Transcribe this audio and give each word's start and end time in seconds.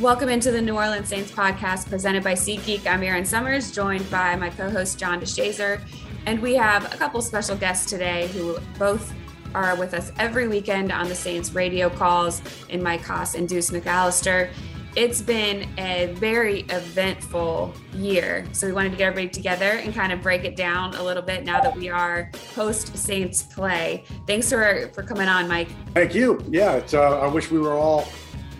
Welcome 0.00 0.30
into 0.30 0.50
the 0.50 0.62
New 0.62 0.76
Orleans 0.76 1.08
Saints 1.08 1.30
podcast 1.30 1.90
presented 1.90 2.24
by 2.24 2.32
SeatGeek. 2.32 2.86
I'm 2.86 3.02
Erin 3.02 3.26
Summers, 3.26 3.70
joined 3.70 4.10
by 4.10 4.34
my 4.34 4.48
co 4.48 4.70
host, 4.70 4.98
John 4.98 5.20
DeShazier. 5.20 5.82
And 6.24 6.40
we 6.40 6.54
have 6.54 6.90
a 6.94 6.96
couple 6.96 7.20
special 7.20 7.54
guests 7.54 7.90
today 7.90 8.28
who 8.28 8.56
both 8.78 9.12
are 9.54 9.76
with 9.76 9.92
us 9.92 10.10
every 10.18 10.48
weekend 10.48 10.90
on 10.90 11.06
the 11.06 11.14
Saints 11.14 11.52
radio 11.52 11.90
calls 11.90 12.40
in 12.70 12.82
Mike 12.82 13.02
Hoss 13.02 13.34
and 13.34 13.46
Deuce 13.46 13.68
McAllister. 13.68 14.48
It's 14.96 15.20
been 15.20 15.68
a 15.78 16.14
very 16.14 16.60
eventful 16.70 17.74
year. 17.92 18.46
So 18.52 18.66
we 18.66 18.72
wanted 18.72 18.92
to 18.92 18.96
get 18.96 19.08
everybody 19.08 19.28
together 19.28 19.72
and 19.72 19.92
kind 19.94 20.14
of 20.14 20.22
break 20.22 20.44
it 20.44 20.56
down 20.56 20.94
a 20.94 21.02
little 21.02 21.22
bit 21.22 21.44
now 21.44 21.60
that 21.60 21.76
we 21.76 21.90
are 21.90 22.30
post 22.54 22.96
Saints 22.96 23.42
play. 23.42 24.04
Thanks 24.26 24.48
for, 24.48 24.90
for 24.94 25.02
coming 25.02 25.28
on, 25.28 25.46
Mike. 25.46 25.68
Thank 25.92 26.14
you. 26.14 26.42
Yeah, 26.48 26.76
it's, 26.76 26.94
uh, 26.94 27.20
I 27.20 27.26
wish 27.26 27.50
we 27.50 27.58
were 27.58 27.74
all 27.74 28.08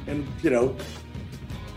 in, 0.06 0.28
you 0.42 0.50
know, 0.50 0.76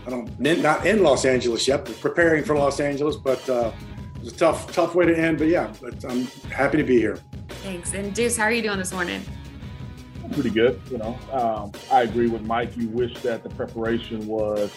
I 0.06 0.10
don't 0.10 0.38
not 0.38 0.86
in 0.86 1.02
Los 1.02 1.24
Angeles 1.24 1.66
yet, 1.66 1.84
but 1.84 1.98
preparing 2.00 2.44
for 2.44 2.56
Los 2.56 2.80
Angeles. 2.80 3.16
But 3.16 3.48
uh, 3.48 3.72
it's 4.20 4.32
a 4.32 4.36
tough, 4.36 4.72
tough 4.72 4.94
way 4.94 5.06
to 5.06 5.16
end. 5.16 5.38
But 5.38 5.48
yeah, 5.48 5.72
but 5.80 6.04
I'm 6.04 6.26
happy 6.50 6.76
to 6.76 6.84
be 6.84 6.98
here. 6.98 7.18
Thanks. 7.48 7.94
And 7.94 8.14
Deuce, 8.14 8.36
how 8.36 8.44
are 8.44 8.52
you 8.52 8.62
doing 8.62 8.78
this 8.78 8.92
morning? 8.92 9.22
Pretty 10.32 10.50
good. 10.50 10.80
You 10.90 10.98
know, 10.98 11.18
um, 11.32 11.72
I 11.90 12.02
agree 12.02 12.28
with 12.28 12.42
Mike. 12.42 12.76
You 12.76 12.88
wish 12.88 13.14
that 13.20 13.42
the 13.42 13.50
preparation 13.50 14.26
was 14.26 14.70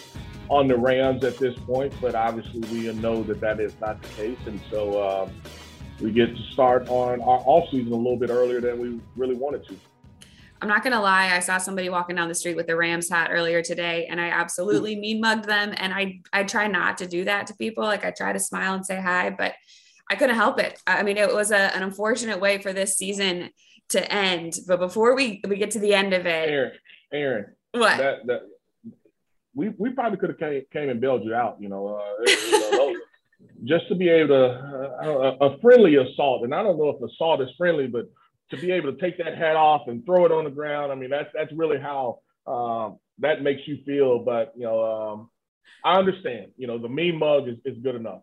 on 0.48 0.66
the 0.66 0.76
Rams 0.76 1.24
at 1.24 1.36
this 1.36 1.58
point, 1.60 1.92
but 2.00 2.14
obviously 2.14 2.60
we 2.72 2.92
know 2.94 3.22
that 3.24 3.40
that 3.40 3.60
is 3.60 3.74
not 3.80 4.00
the 4.02 4.08
case, 4.08 4.38
and 4.46 4.60
so 4.70 5.06
um, 5.06 5.30
we 6.00 6.10
get 6.10 6.34
to 6.34 6.42
start 6.52 6.88
on 6.88 7.20
our 7.20 7.42
off 7.44 7.70
season 7.70 7.92
a 7.92 7.96
little 7.96 8.16
bit 8.16 8.30
earlier 8.30 8.60
than 8.60 8.78
we 8.78 9.00
really 9.16 9.34
wanted 9.34 9.66
to. 9.68 9.76
I'm 10.60 10.68
not 10.68 10.82
gonna 10.82 11.00
lie, 11.00 11.34
I 11.34 11.40
saw 11.40 11.58
somebody 11.58 11.88
walking 11.88 12.16
down 12.16 12.28
the 12.28 12.34
street 12.34 12.56
with 12.56 12.68
a 12.68 12.76
Rams 12.76 13.08
hat 13.08 13.30
earlier 13.32 13.62
today, 13.62 14.06
and 14.06 14.20
I 14.20 14.28
absolutely 14.28 14.96
mean 14.96 15.20
mugged 15.20 15.44
them. 15.44 15.72
And 15.76 15.92
I 15.92 16.20
I 16.32 16.44
try 16.44 16.66
not 16.66 16.98
to 16.98 17.06
do 17.06 17.24
that 17.24 17.46
to 17.48 17.54
people. 17.54 17.84
Like 17.84 18.04
I 18.04 18.10
try 18.10 18.32
to 18.32 18.40
smile 18.40 18.74
and 18.74 18.84
say 18.84 19.00
hi, 19.00 19.30
but 19.30 19.54
I 20.10 20.16
couldn't 20.16 20.36
help 20.36 20.58
it. 20.58 20.80
I 20.86 21.02
mean, 21.02 21.16
it 21.16 21.32
was 21.32 21.50
a, 21.50 21.74
an 21.76 21.82
unfortunate 21.82 22.40
way 22.40 22.58
for 22.58 22.72
this 22.72 22.96
season 22.96 23.50
to 23.90 24.12
end. 24.12 24.58
But 24.66 24.78
before 24.78 25.14
we 25.14 25.42
we 25.46 25.56
get 25.56 25.72
to 25.72 25.78
the 25.78 25.94
end 25.94 26.14
of 26.14 26.26
it, 26.26 26.48
Aaron, 26.48 26.72
Erin, 27.12 27.46
what? 27.72 27.98
That, 27.98 28.26
that, 28.26 28.40
we 29.54 29.70
we 29.76 29.90
probably 29.90 30.18
could 30.18 30.30
have 30.30 30.38
came, 30.38 30.62
came 30.72 30.88
and 30.88 31.00
bailed 31.00 31.24
you 31.24 31.34
out. 31.34 31.58
You 31.60 31.68
know, 31.68 32.00
uh, 32.00 32.24
you 32.26 32.70
know 32.72 32.96
just 33.64 33.88
to 33.88 33.94
be 33.94 34.08
able 34.08 34.28
to 34.28 34.44
uh, 35.02 35.36
a 35.40 35.58
friendly 35.60 35.96
assault, 35.96 36.44
and 36.44 36.54
I 36.54 36.62
don't 36.62 36.78
know 36.78 36.90
if 36.90 37.02
assault 37.02 37.40
is 37.40 37.48
friendly, 37.56 37.86
but 37.86 38.08
to 38.50 38.56
be 38.56 38.72
able 38.72 38.92
to 38.92 39.00
take 39.00 39.18
that 39.18 39.36
hat 39.36 39.56
off 39.56 39.88
and 39.88 40.04
throw 40.04 40.24
it 40.24 40.32
on 40.32 40.44
the 40.44 40.50
ground. 40.50 40.92
I 40.92 40.94
mean, 40.94 41.10
that's 41.10 41.30
that's 41.34 41.52
really 41.52 41.78
how 41.78 42.20
um, 42.46 42.98
that 43.18 43.42
makes 43.42 43.62
you 43.66 43.78
feel. 43.84 44.20
But 44.20 44.52
you 44.56 44.64
know, 44.64 44.84
um, 44.84 45.30
I 45.84 45.98
understand. 45.98 46.52
You 46.56 46.66
know, 46.66 46.78
the 46.78 46.88
mean 46.88 47.18
mug 47.18 47.48
is, 47.48 47.56
is 47.64 47.78
good 47.82 47.94
enough. 47.94 48.22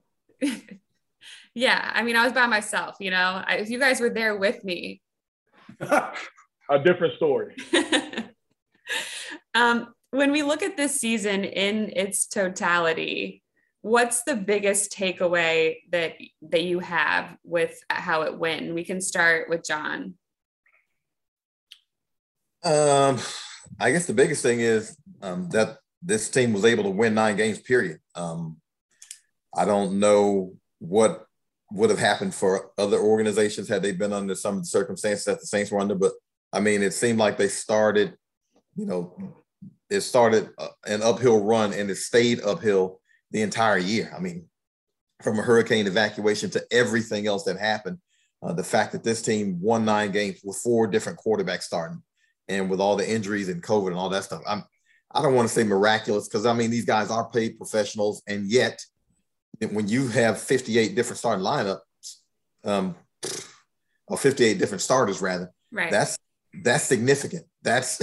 yeah, 1.54 1.92
I 1.94 2.04
mean, 2.04 2.16
I 2.16 2.24
was 2.24 2.34
by 2.34 2.48
myself. 2.48 2.98
You 3.00 3.12
know, 3.12 3.44
I, 3.46 3.58
if 3.58 3.70
you 3.70 3.80
guys 3.80 4.00
were 4.00 4.10
there 4.10 4.38
with 4.38 4.64
me, 4.64 5.02
a 5.80 6.80
different 6.84 7.16
story. 7.16 7.56
um, 9.54 9.94
when 10.12 10.32
we 10.32 10.44
look 10.44 10.64
at 10.64 10.78
this 10.78 11.00
season 11.00 11.44
in 11.44 11.92
its 11.96 12.26
totality, 12.26 13.44
what's 13.86 14.24
the 14.24 14.36
biggest 14.36 14.92
takeaway 14.92 15.78
that 15.92 16.14
that 16.42 16.64
you 16.64 16.80
have 16.80 17.38
with 17.44 17.78
how 17.88 18.24
it 18.24 18.36
went? 18.36 18.74
We 18.74 18.84
can 18.84 19.00
start 19.00 19.48
with 19.48 19.64
john. 19.64 20.16
Um 22.64 23.20
i 23.80 23.92
guess 23.92 24.08
the 24.08 24.14
biggest 24.14 24.42
thing 24.42 24.60
is 24.60 24.98
um, 25.22 25.50
that 25.50 25.78
this 26.02 26.30
team 26.30 26.52
was 26.52 26.66
able 26.66 26.84
to 26.84 26.90
win 26.90 27.14
nine 27.14 27.36
games 27.36 27.60
period. 27.60 28.00
Um, 28.16 28.58
i 29.56 29.66
don't 29.66 30.00
know 30.00 30.54
what 30.80 31.28
would 31.72 31.92
have 31.92 32.00
happened 32.00 32.34
for 32.34 32.72
other 32.80 32.98
organizations 32.98 33.70
had 33.70 33.84
they 33.84 33.92
been 33.92 34.14
under 34.14 34.34
some 34.34 34.56
of 34.56 34.62
the 34.62 34.68
circumstances 34.68 35.26
that 35.26 35.40
the 35.40 35.46
saints 35.46 35.70
were 35.72 35.80
under 35.80 35.96
but 35.96 36.14
i 36.52 36.60
mean 36.60 36.82
it 36.82 36.94
seemed 36.94 37.20
like 37.20 37.38
they 37.38 37.48
started 37.48 38.16
you 38.76 38.86
know 38.88 39.34
it 39.92 40.02
started 40.02 40.50
uh, 40.58 40.70
an 40.88 41.04
uphill 41.04 41.44
run 41.44 41.72
and 41.72 41.92
it 41.92 41.98
stayed 41.98 42.42
uphill 42.42 43.00
the 43.36 43.42
entire 43.42 43.78
year. 43.78 44.14
I 44.16 44.22
mean, 44.22 44.46
from 45.22 45.38
a 45.38 45.42
hurricane 45.42 45.88
evacuation 45.88 46.50
to 46.52 46.64
everything 46.72 47.28
else 47.28 47.44
that 47.44 47.58
happened, 47.58 47.98
uh, 48.42 48.54
the 48.54 48.64
fact 48.64 48.94
that 48.94 49.04
this 49.04 49.22
team 49.22 49.60
won 49.62 49.84
nine 49.84 50.14
games 50.14 50.40
with 50.42 50.56
four 50.56 50.88
different 50.88 51.20
quarterbacks 51.20 51.64
starting, 51.64 52.02
and 52.48 52.70
with 52.70 52.80
all 52.80 52.96
the 52.96 53.10
injuries 53.10 53.50
and 53.50 53.62
COVID 53.62 53.88
and 53.88 53.98
all 53.98 54.08
that 54.08 54.24
stuff, 54.24 54.42
I'm 54.48 54.64
I 55.12 55.22
don't 55.22 55.34
want 55.34 55.50
to 55.50 55.54
say 55.54 55.64
miraculous 55.64 56.30
because 56.30 56.46
I 56.46 56.54
mean 56.54 56.72
these 56.72 56.86
guys 56.86 57.12
are 57.12 57.30
paid 57.30 57.58
professionals, 57.58 58.24
and 58.26 58.50
yet 58.50 58.82
when 59.70 59.90
you 59.90 60.08
have 60.08 60.40
58 60.40 60.96
different 60.96 61.18
starting 61.18 61.44
lineups, 61.44 61.80
um, 62.64 62.96
or 64.08 64.18
58 64.18 64.58
different 64.60 64.82
starters 64.82 65.22
rather, 65.22 65.52
right. 65.74 65.92
that's 65.92 66.18
that's 66.64 66.86
significant. 66.86 67.46
That's 67.64 68.00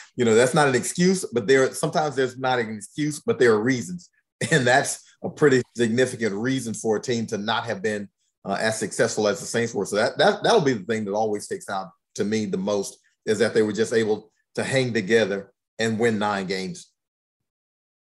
you 0.16 0.24
know 0.24 0.34
that's 0.34 0.54
not 0.54 0.66
an 0.66 0.74
excuse, 0.74 1.24
but 1.32 1.46
there 1.46 1.72
sometimes 1.72 2.16
there's 2.16 2.36
not 2.36 2.58
an 2.58 2.74
excuse, 2.74 3.20
but 3.20 3.38
there 3.38 3.52
are 3.52 3.62
reasons 3.62 4.10
and 4.50 4.66
that's 4.66 5.02
a 5.22 5.30
pretty 5.30 5.62
significant 5.76 6.34
reason 6.34 6.74
for 6.74 6.96
a 6.96 7.00
team 7.00 7.26
to 7.26 7.38
not 7.38 7.64
have 7.64 7.82
been 7.82 8.08
uh, 8.44 8.56
as 8.60 8.78
successful 8.78 9.28
as 9.28 9.40
the 9.40 9.46
Saints 9.46 9.74
were. 9.74 9.86
So 9.86 9.96
that 9.96 10.18
that 10.18 10.42
that'll 10.42 10.60
be 10.60 10.74
the 10.74 10.84
thing 10.84 11.04
that 11.04 11.12
always 11.12 11.44
sticks 11.44 11.68
out 11.68 11.90
to 12.16 12.24
me 12.24 12.46
the 12.46 12.56
most 12.56 12.98
is 13.24 13.38
that 13.38 13.54
they 13.54 13.62
were 13.62 13.72
just 13.72 13.92
able 13.92 14.30
to 14.56 14.64
hang 14.64 14.92
together 14.92 15.52
and 15.78 15.98
win 15.98 16.18
nine 16.18 16.46
games. 16.46 16.88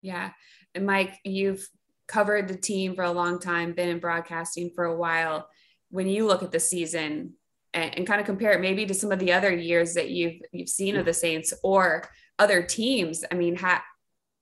Yeah, 0.02 0.32
and 0.74 0.86
Mike, 0.86 1.20
you've 1.24 1.68
covered 2.08 2.48
the 2.48 2.58
team 2.58 2.96
for 2.96 3.04
a 3.04 3.12
long 3.12 3.40
time, 3.40 3.74
been 3.74 3.90
in 3.90 4.00
broadcasting 4.00 4.72
for 4.76 4.86
a 4.86 4.96
while. 4.96 5.48
When 5.90 6.08
you 6.08 6.26
look 6.26 6.44
at 6.44 6.52
the 6.52 6.60
season 6.60 7.34
and, 7.74 7.98
and 7.98 8.08
kind 8.08 8.20
of 8.20 8.26
compare 8.26 8.54
it 8.54 8.62
maybe 8.62 8.86
to 8.86 8.94
some 8.94 9.12
of 9.12 9.20
the 9.20 9.34
other 9.34 9.54
years 9.54 9.94
that 9.94 10.10
you've 10.10 10.42
you've 10.52 10.70
seen 10.70 10.96
of 10.96 11.06
the 11.06 11.14
Saints 11.14 11.54
or 11.64 12.08
other 12.40 12.64
teams, 12.64 13.24
I 13.32 13.36
mean, 13.36 13.56
ha- 13.56 13.84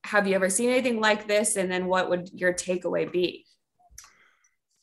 have 0.04 0.28
you 0.28 0.36
ever 0.36 0.50
seen 0.50 0.70
anything 0.70 1.00
like 1.00 1.28
this? 1.28 1.56
And 1.56 1.72
then 1.72 1.88
what 1.88 2.10
would 2.10 2.30
your 2.34 2.54
takeaway 2.54 3.12
be? 3.12 3.46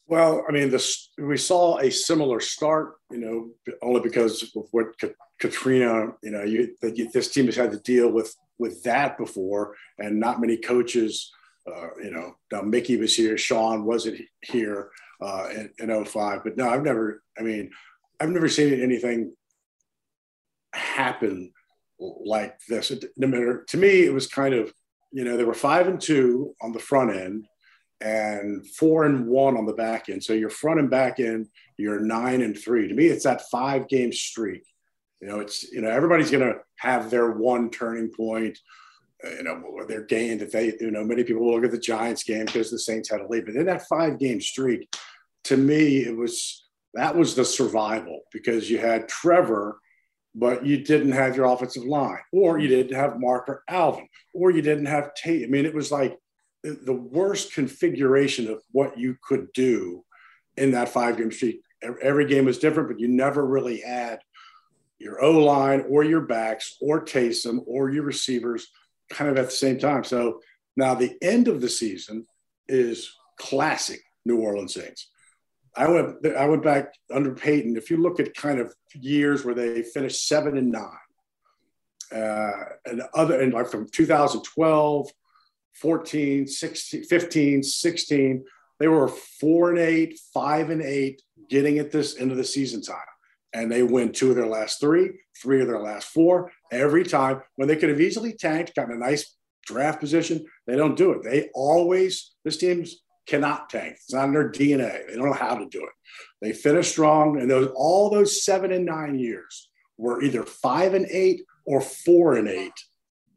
Well, 0.07 0.45
I 0.49 0.53
mean, 0.53 0.71
this 0.71 1.11
we 1.19 1.37
saw 1.37 1.79
a 1.79 1.91
similar 1.91 2.41
start, 2.41 2.95
you 3.11 3.19
know, 3.19 3.75
only 3.83 4.01
because 4.01 4.43
of 4.57 4.65
what 4.71 4.87
Katrina, 5.39 6.13
you 6.23 6.31
know, 6.31 6.45
you, 6.45 6.75
this 6.81 7.31
team 7.31 7.47
has 7.47 7.57
had 7.57 7.73
to 7.73 7.81
deal 7.81 8.11
with 8.11 8.35
with 8.59 8.83
that 8.85 9.19
before, 9.19 9.77
and 9.99 10.19
not 10.19 10.41
many 10.41 10.57
coaches, 10.57 11.31
uh, 11.67 11.89
you 12.03 12.11
know, 12.11 12.35
now 12.51 12.63
Mickey 12.63 12.97
was 12.97 13.15
here, 13.15 13.37
Sean 13.39 13.85
wasn't 13.85 14.21
here 14.43 14.91
uh, 15.21 15.49
in, 15.79 15.91
in 15.91 16.05
05, 16.05 16.43
but 16.43 16.57
no, 16.57 16.69
I've 16.69 16.83
never, 16.83 17.23
I 17.39 17.43
mean, 17.43 17.71
I've 18.19 18.31
never 18.31 18.49
seen 18.49 18.81
anything 18.81 19.33
happen 20.73 21.53
like 21.99 22.59
this. 22.69 22.93
No 23.17 23.27
matter 23.27 23.65
to 23.69 23.77
me, 23.77 24.05
it 24.05 24.13
was 24.13 24.27
kind 24.27 24.55
of 24.55 24.73
you 25.11 25.25
know, 25.25 25.37
they 25.37 25.45
were 25.45 25.55
five 25.55 25.89
and 25.89 26.01
two 26.01 26.55
on 26.61 26.73
the 26.73 26.79
front 26.79 27.17
end 27.17 27.47
and 28.01 28.67
four 28.67 29.05
and 29.05 29.27
one 29.27 29.57
on 29.57 29.67
the 29.67 29.73
back 29.73 30.09
end. 30.09 30.23
So 30.23 30.33
your 30.33 30.51
front 30.51 30.81
and 30.81 30.91
back 30.91 31.19
end, 31.19 31.49
you're 31.77 32.01
nine 32.01 32.43
and 32.43 32.57
three. 32.57 32.89
To 32.89 32.95
me, 32.95 33.07
it's 33.07 33.25
that 33.25 33.49
five 33.51 33.89
game 33.89 34.13
streak. 34.13 34.63
You 35.21 35.29
know, 35.29 35.41
it's, 35.41 35.71
you 35.73 35.81
know, 35.81 35.91
everybody's 35.91 36.31
going 36.31 36.47
to 36.47 36.61
have 36.77 37.11
their 37.11 37.33
one 37.33 37.71
turning 37.71 38.11
point, 38.11 38.59
uh, 39.25 39.31
you 39.31 39.43
know, 39.43 39.85
their 39.89 40.05
game 40.05 40.39
that 40.39 40.53
they, 40.53 40.77
you 40.81 40.93
know, 40.93 41.03
many 41.03 41.25
people 41.25 41.45
will 41.45 41.55
look 41.55 41.65
at 41.65 41.73
the 41.73 41.79
Giants 41.79 42.23
game 42.23 42.47
because 42.47 42.71
the 42.71 42.79
Saints 42.79 43.11
had 43.11 43.21
a 43.21 43.27
lead. 43.27 43.47
But 43.47 43.57
in 43.57 43.67
that 43.67 43.89
five 43.89 44.19
game 44.19 44.41
streak, 44.41 44.95
to 45.45 45.57
me, 45.57 46.05
it 46.05 46.17
was, 46.17 46.67
that 46.95 47.17
was 47.17 47.35
the 47.35 47.45
survival 47.45 48.21
because 48.33 48.71
you 48.71 48.79
had 48.79 49.09
Trevor 49.09 49.81
but 50.35 50.65
you 50.65 50.85
didn't 50.85 51.13
have 51.13 51.37
your 51.37 51.47
offensive 51.47 51.85
line, 51.85 52.21
or 52.33 52.59
you 52.59 52.69
didn't 52.69 52.97
have 52.97 53.21
Marker 53.21 53.65
Alvin, 53.69 54.09
or 54.35 54.51
you 54.51 54.63
didn't 54.63 54.87
have 54.87 55.15
Tate. 55.15 55.45
I 55.45 55.47
mean, 55.49 55.67
it 55.67 55.75
was 55.75 55.91
like 55.91 56.17
the 56.63 56.95
worst 56.95 57.55
configuration 57.55 58.49
of 58.49 58.63
what 58.73 58.99
you 58.99 59.17
could 59.23 59.53
do 59.53 60.05
in 60.57 60.73
that 60.73 60.89
five 60.89 61.17
game 61.17 61.31
streak. 61.31 61.63
Every 62.03 62.27
game 62.27 62.45
was 62.45 62.59
different, 62.59 62.89
but 62.89 63.01
you 63.01 63.09
never 63.09 63.47
really 63.47 63.81
had 63.81 64.21
your 64.99 65.23
O 65.23 65.39
line 65.39 65.85
or 65.89 66.03
your 66.03 66.23
backs 66.23 66.77
or 66.81 67.05
Taysom 67.05 67.61
or 67.67 67.91
your 67.91 68.03
receivers 68.03 68.69
kind 69.11 69.31
of 69.31 69.39
at 69.39 69.47
the 69.47 69.51
same 69.53 69.79
time. 69.79 70.03
So 70.03 70.41
now 70.77 70.95
the 70.95 71.17
end 71.23 71.49
of 71.49 71.61
the 71.61 71.69
season 71.69 72.27
is 72.69 73.15
classic 73.39 74.01
New 74.25 74.41
Orleans 74.41 74.75
Saints. 74.75 75.09
I 75.79 75.89
went 75.89 76.27
I 76.27 76.47
went 76.47 76.65
back 76.65 76.93
under 77.15 77.33
Payton. 77.33 77.77
If 77.77 77.89
you 77.89 77.99
look 77.99 78.19
at 78.19 78.35
kind 78.35 78.59
of 78.59 78.75
years 78.95 79.45
where 79.45 79.55
they 79.55 79.83
finished 79.83 80.27
seven 80.27 80.59
and 80.59 80.73
nine, 80.73 80.83
uh, 82.13 82.65
and 82.85 83.03
other 83.15 83.41
and 83.41 83.53
like 83.55 83.69
from 83.69 83.89
2012, 83.89 85.09
14, 85.75 86.47
16, 86.49 87.05
15, 87.05 87.63
16, 87.63 88.45
they 88.81 88.89
were 88.89 89.07
four 89.07 89.71
and 89.71 89.79
eight, 89.79 90.19
five 90.35 90.71
and 90.71 90.83
eight, 90.83 91.23
getting 91.49 91.79
at 91.79 91.93
this 91.93 92.15
into 92.15 92.35
the 92.35 92.45
season 92.45 92.83
time. 92.83 92.99
And 93.53 93.71
they 93.71 93.85
win 93.85 94.13
two 94.13 94.31
of 94.31 94.37
their 94.37 94.49
last 94.49 94.81
three, 94.81 95.11
three 95.41 95.61
of 95.61 95.69
their 95.69 95.81
last 95.81 96.09
four 96.09 96.51
every 96.73 97.05
time 97.05 97.41
when 97.55 97.69
they 97.69 97.77
could 97.77 97.89
have 97.89 98.01
easily 98.01 98.33
tanked, 98.33 98.75
gotten 98.75 98.97
a 98.97 98.99
nice 98.99 99.37
draft 99.65 100.01
position. 100.01 100.45
They 100.67 100.77
don't 100.77 100.97
do 100.97 101.13
it. 101.13 101.23
They 101.23 101.51
always, 101.55 102.35
this 102.45 102.57
team's 102.57 102.97
cannot 103.29 103.71
tank. 103.71 103.95
It's 103.95 104.13
not 104.13 104.27
in 104.27 104.33
their 104.33 104.51
DNA. 104.51 105.07
They 105.07 105.15
don't 105.15 105.27
know 105.27 105.33
how 105.33 105.57
to 105.57 105.67
do 105.69 105.83
it. 105.85 105.93
They 106.41 106.53
finish 106.53 106.91
strong, 106.91 107.41
and 107.41 107.51
those 107.51 107.71
all 107.75 108.11
those 108.11 108.43
seven 108.45 108.73
and 108.73 108.87
nine 108.87 109.19
years 109.19 109.69
were 109.97 110.23
either 110.23 110.45
five 110.45 110.95
and 110.95 111.07
eight 111.11 111.43
or 111.65 111.81
four 111.81 112.35
and 112.35 112.49
eight 112.49 112.73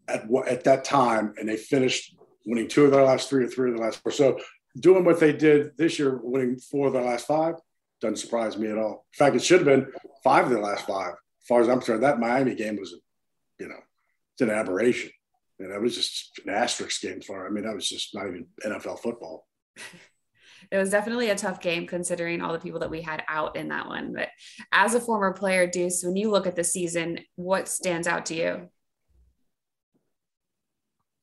at 0.08 0.26
at 0.48 0.64
that 0.64 0.86
time, 0.86 1.34
and 1.38 1.50
they 1.50 1.58
finished 1.58 2.16
winning 2.46 2.68
two 2.68 2.86
of 2.86 2.92
their 2.92 3.04
last 3.04 3.30
three 3.30 3.44
or 3.44 3.48
three 3.48 3.70
of 3.72 3.78
the 3.78 3.82
last 3.82 4.02
four. 4.02 4.12
So 4.12 4.40
doing 4.80 5.04
what 5.04 5.20
they 5.20 5.34
did 5.34 5.78
this 5.78 6.00
year, 6.00 6.20
winning 6.24 6.58
four 6.58 6.88
of 6.88 6.94
their 6.94 7.04
last 7.04 7.28
five, 7.28 7.56
doesn't 8.00 8.18
surprise 8.18 8.58
me 8.58 8.70
at 8.70 8.78
all. 8.78 9.06
In 9.14 9.18
fact, 9.18 9.36
it 9.36 9.44
should 9.44 9.60
have 9.60 9.66
been 9.66 9.92
five 10.24 10.46
of 10.46 10.52
their 10.52 10.62
last 10.62 10.88
five. 10.88 11.14
As 11.14 11.48
far 11.48 11.62
as 11.62 11.70
I'm 11.70 11.80
concerned, 11.80 12.04
that 12.04 12.20
Miami 12.20 12.56
game 12.56 12.78
was, 12.78 12.96
you 13.60 13.68
know, 13.68 13.80
it's 14.34 14.42
an 14.42 14.50
aberration. 14.50 15.12
And 15.60 15.72
that 15.72 15.82
was 15.82 15.96
just 15.96 16.40
an 16.46 16.54
asterisk 16.54 17.02
game 17.02 17.22
for. 17.22 17.46
I 17.46 17.52
mean, 17.52 17.66
that 17.66 17.76
was 17.76 17.88
just 17.88 18.16
not 18.16 18.28
even 18.28 18.48
NFL 18.66 19.00
football. 19.00 19.46
it 20.72 20.78
was 20.78 20.90
definitely 20.90 21.30
a 21.30 21.36
tough 21.36 21.60
game 21.60 21.88
considering 21.88 22.42
all 22.42 22.54
the 22.54 22.60
people 22.60 22.80
that 22.80 22.90
we 22.90 23.02
had 23.02 23.24
out 23.28 23.56
in 23.56 23.70
that 23.70 23.88
one. 23.88 24.14
But 24.14 24.30
as 24.72 24.94
a 24.94 25.02
former 25.02 25.34
player, 25.34 25.68
Deuce, 25.68 26.04
when 26.04 26.16
you 26.16 26.32
look 26.32 26.48
at 26.48 26.56
the 26.56 26.64
season, 26.64 27.20
what 27.36 27.68
stands 27.68 28.08
out 28.08 28.26
to 28.28 28.36
you? 28.36 28.70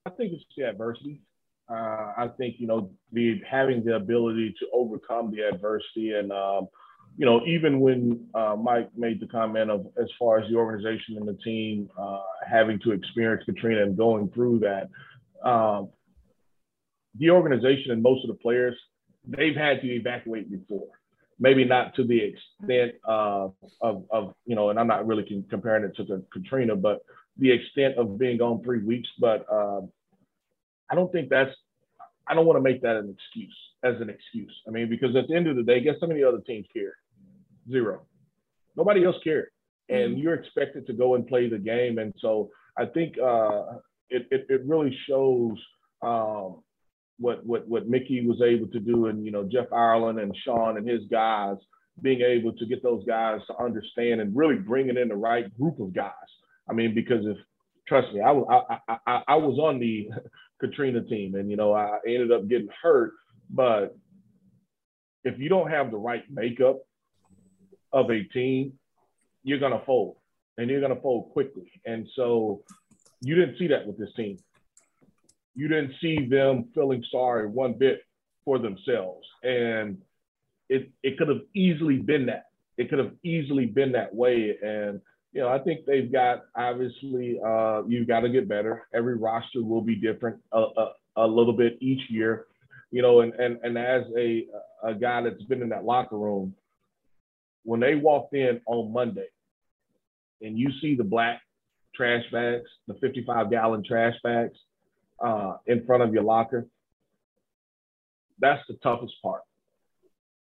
I 0.07 0.11
think 0.11 0.33
it's 0.33 0.45
the 0.57 0.69
adversity. 0.69 1.23
Uh, 1.71 2.13
I 2.17 2.31
think 2.39 2.57
you 2.59 2.67
know 2.67 2.91
the 3.13 3.43
having 3.49 3.85
the 3.85 3.97
ability 3.97 4.55
to 4.59 4.67
overcome 4.73 5.31
the 5.31 5.43
adversity, 5.43 6.13
and 6.13 6.33
um, 6.33 6.69
you 7.19 7.27
know 7.27 7.45
even 7.47 7.81
when 7.81 8.27
uh, 8.35 8.57
Mike 8.57 8.89
made 8.97 9.21
the 9.21 9.27
comment 9.27 9.71
of 9.71 9.87
as 10.01 10.09
far 10.19 10.39
as 10.39 10.49
the 10.49 10.57
organization 10.57 11.19
and 11.19 11.29
the 11.29 11.37
team 11.45 11.91
uh, 11.99 12.23
having 12.49 12.81
to 12.81 12.93
experience 12.93 13.45
Katrina 13.45 13.83
and 13.83 13.99
going 13.99 14.31
through 14.31 14.61
that, 14.61 14.89
um, 15.47 15.91
the 17.17 17.31
organization 17.31 17.93
and 17.93 18.03
most 18.03 18.25
of 18.25 18.29
the 18.29 18.43
players 18.43 18.77
they've 19.27 19.57
had 19.57 19.81
to 19.83 19.89
evacuate 19.89 20.51
before. 20.51 20.89
Maybe 21.41 21.65
not 21.65 21.95
to 21.95 22.05
the 22.05 22.21
extent 22.21 22.93
of, 23.05 23.55
of 23.81 24.35
you 24.45 24.57
know, 24.57 24.71
and 24.71 24.79
I'm 24.79 24.89
not 24.89 25.07
really 25.07 25.45
comparing 25.49 25.85
it 25.85 25.95
to 25.97 26.05
the 26.05 26.25
Katrina, 26.33 26.75
but 26.75 27.01
the 27.37 27.53
extent 27.53 27.97
of 27.97 28.19
being 28.19 28.39
gone 28.39 28.63
three 28.65 28.83
weeks. 28.83 29.09
But 29.21 29.47
um, 29.51 29.91
I 30.91 30.97
don't 30.97 31.13
think 31.13 31.29
that's, 31.29 31.55
I 32.27 32.35
don't 32.35 32.47
want 32.47 32.57
to 32.57 32.63
make 32.63 32.83
that 32.83 32.97
an 32.97 33.15
excuse 33.17 33.57
as 33.85 34.01
an 34.01 34.11
excuse. 34.11 34.53
I 34.67 34.71
mean, 34.71 34.89
because 34.89 35.15
at 35.15 35.29
the 35.29 35.37
end 35.37 35.47
of 35.47 35.57
the 35.57 35.63
day, 35.63 35.81
guess 35.81 35.95
how 36.01 36.09
many 36.09 36.25
other 36.25 36.41
teams 36.41 36.67
care? 36.73 36.95
Zero. 37.71 38.03
Nobody 38.77 39.05
else 39.05 39.17
cared. 39.23 39.51
And 39.89 40.13
mm-hmm. 40.13 40.21
you're 40.21 40.35
expected 40.35 40.87
to 40.89 40.93
go 40.93 41.15
and 41.15 41.27
play 41.27 41.49
the 41.49 41.59
game. 41.59 41.99
And 41.99 42.13
so 42.19 42.51
I 42.77 42.87
think 42.87 43.15
uh, 43.19 43.63
it, 44.11 44.27
it, 44.31 44.47
it, 44.49 44.63
really 44.65 44.97
shows 45.09 45.57
um, 46.03 46.63
what, 47.19 47.45
what, 47.45 47.67
what 47.69 47.89
Mickey 47.89 48.27
was 48.27 48.41
able 48.43 48.69
to 48.69 48.81
do 48.81 49.07
and, 49.07 49.25
you 49.25 49.31
know, 49.31 49.45
Jeff 49.45 49.73
Ireland 49.73 50.19
and 50.19 50.35
Sean 50.45 50.77
and 50.77 50.89
his 50.89 51.03
guys 51.11 51.57
being 52.01 52.21
able 52.21 52.53
to 52.53 52.67
get 52.67 52.83
those 52.83 53.05
guys 53.05 53.41
to 53.49 53.57
understand 53.59 54.21
and 54.21 54.37
really 54.37 54.57
bringing 54.57 54.97
in 54.97 55.09
the 55.09 55.17
right 55.17 55.57
group 55.59 55.81
of 55.81 55.95
guys. 55.95 56.13
I 56.71 56.73
mean, 56.73 56.95
because 56.95 57.27
if, 57.27 57.37
trust 57.89 58.13
me, 58.15 58.21
I 58.21 58.31
was, 58.31 58.67
I, 58.89 58.97
I, 59.07 59.23
I 59.29 59.35
was 59.37 59.59
on 59.59 59.81
the 59.81 60.09
Katrina 60.61 61.03
team. 61.03 61.35
And, 61.35 61.51
you 61.51 61.57
know, 61.57 61.73
I 61.73 61.99
ended 62.07 62.33
up 62.33 62.49
getting 62.49 62.69
hurt. 62.83 63.13
But 63.51 63.97
if 65.25 65.39
you 65.39 65.49
don't 65.49 65.71
have 65.71 65.91
the 65.91 65.97
right 65.97 66.25
makeup 66.31 66.79
of 67.93 68.11
a 68.11 68.23
team, 68.25 68.75
you're 69.43 69.59
to 69.59 69.83
fold 69.87 70.17
and 70.57 70.69
you're 70.69 70.87
to 70.87 71.01
fold 71.01 71.31
quickly. 71.33 71.71
And 71.87 72.07
so 72.15 72.63
you 73.21 73.35
didn't 73.35 73.59
see 73.59 73.69
that 73.69 73.87
with 73.87 73.99
this 73.99 74.13
team. 74.17 74.39
You 75.59 75.67
didn't 75.67 75.95
see 76.01 76.25
them 76.25 76.69
feeling 76.73 77.03
sorry 77.11 77.49
one 77.49 77.73
bit 77.73 78.03
for 78.45 78.61
themselves. 78.61 79.27
And 79.43 79.99
it, 80.69 80.89
it 81.03 81.19
could 81.19 81.27
have 81.27 81.41
easily 81.53 81.97
been 81.97 82.27
that. 82.27 82.45
It 82.77 82.89
could 82.89 83.01
have 83.01 83.11
easily 83.25 83.67
been 83.67 83.91
that 83.91 84.15
way. 84.15 84.57
And 84.63 85.01
you 85.33 85.41
know, 85.41 85.49
I 85.49 85.59
think 85.59 85.85
they've 85.85 86.13
got 86.13 86.45
obviously 86.57 87.41
uh, 87.45 87.83
you've 87.89 88.07
got 88.07 88.21
to 88.21 88.29
get 88.29 88.49
better. 88.49 88.87
Every 88.95 89.17
roster 89.17 89.65
will 89.65 89.81
be 89.81 89.97
different 89.97 90.39
a, 90.53 90.61
a, 90.61 90.93
a, 91.17 91.27
little 91.27 91.53
bit 91.53 91.77
each 91.81 92.09
year, 92.09 92.47
you 92.93 93.03
know. 93.03 93.23
And 93.23 93.35
and 93.35 93.59
and 93.65 93.77
as 93.77 94.05
a 94.17 94.47
a 94.85 94.95
guy 94.95 95.23
that's 95.23 95.43
been 95.43 95.61
in 95.61 95.71
that 95.71 95.85
locker 95.85 96.17
room, 96.17 96.55
when 97.65 97.81
they 97.81 97.97
walked 97.97 98.33
in 98.33 98.61
on 98.67 98.93
Monday, 98.93 99.27
and 100.41 100.57
you 100.57 100.71
see 100.81 100.95
the 100.95 101.05
black 101.05 101.43
trash 101.97 102.25
bags, 102.31 102.71
the 102.87 102.95
55 102.95 103.51
gallon 103.51 103.83
trash 103.85 104.15
bags 104.23 104.57
uh, 105.25 105.57
in 105.67 105.85
front 105.87 106.03
of 106.03 106.13
your 106.13 106.23
locker, 106.23 106.67
that's 108.39 108.63
the 108.69 108.75
toughest 108.83 109.15
part 109.23 109.43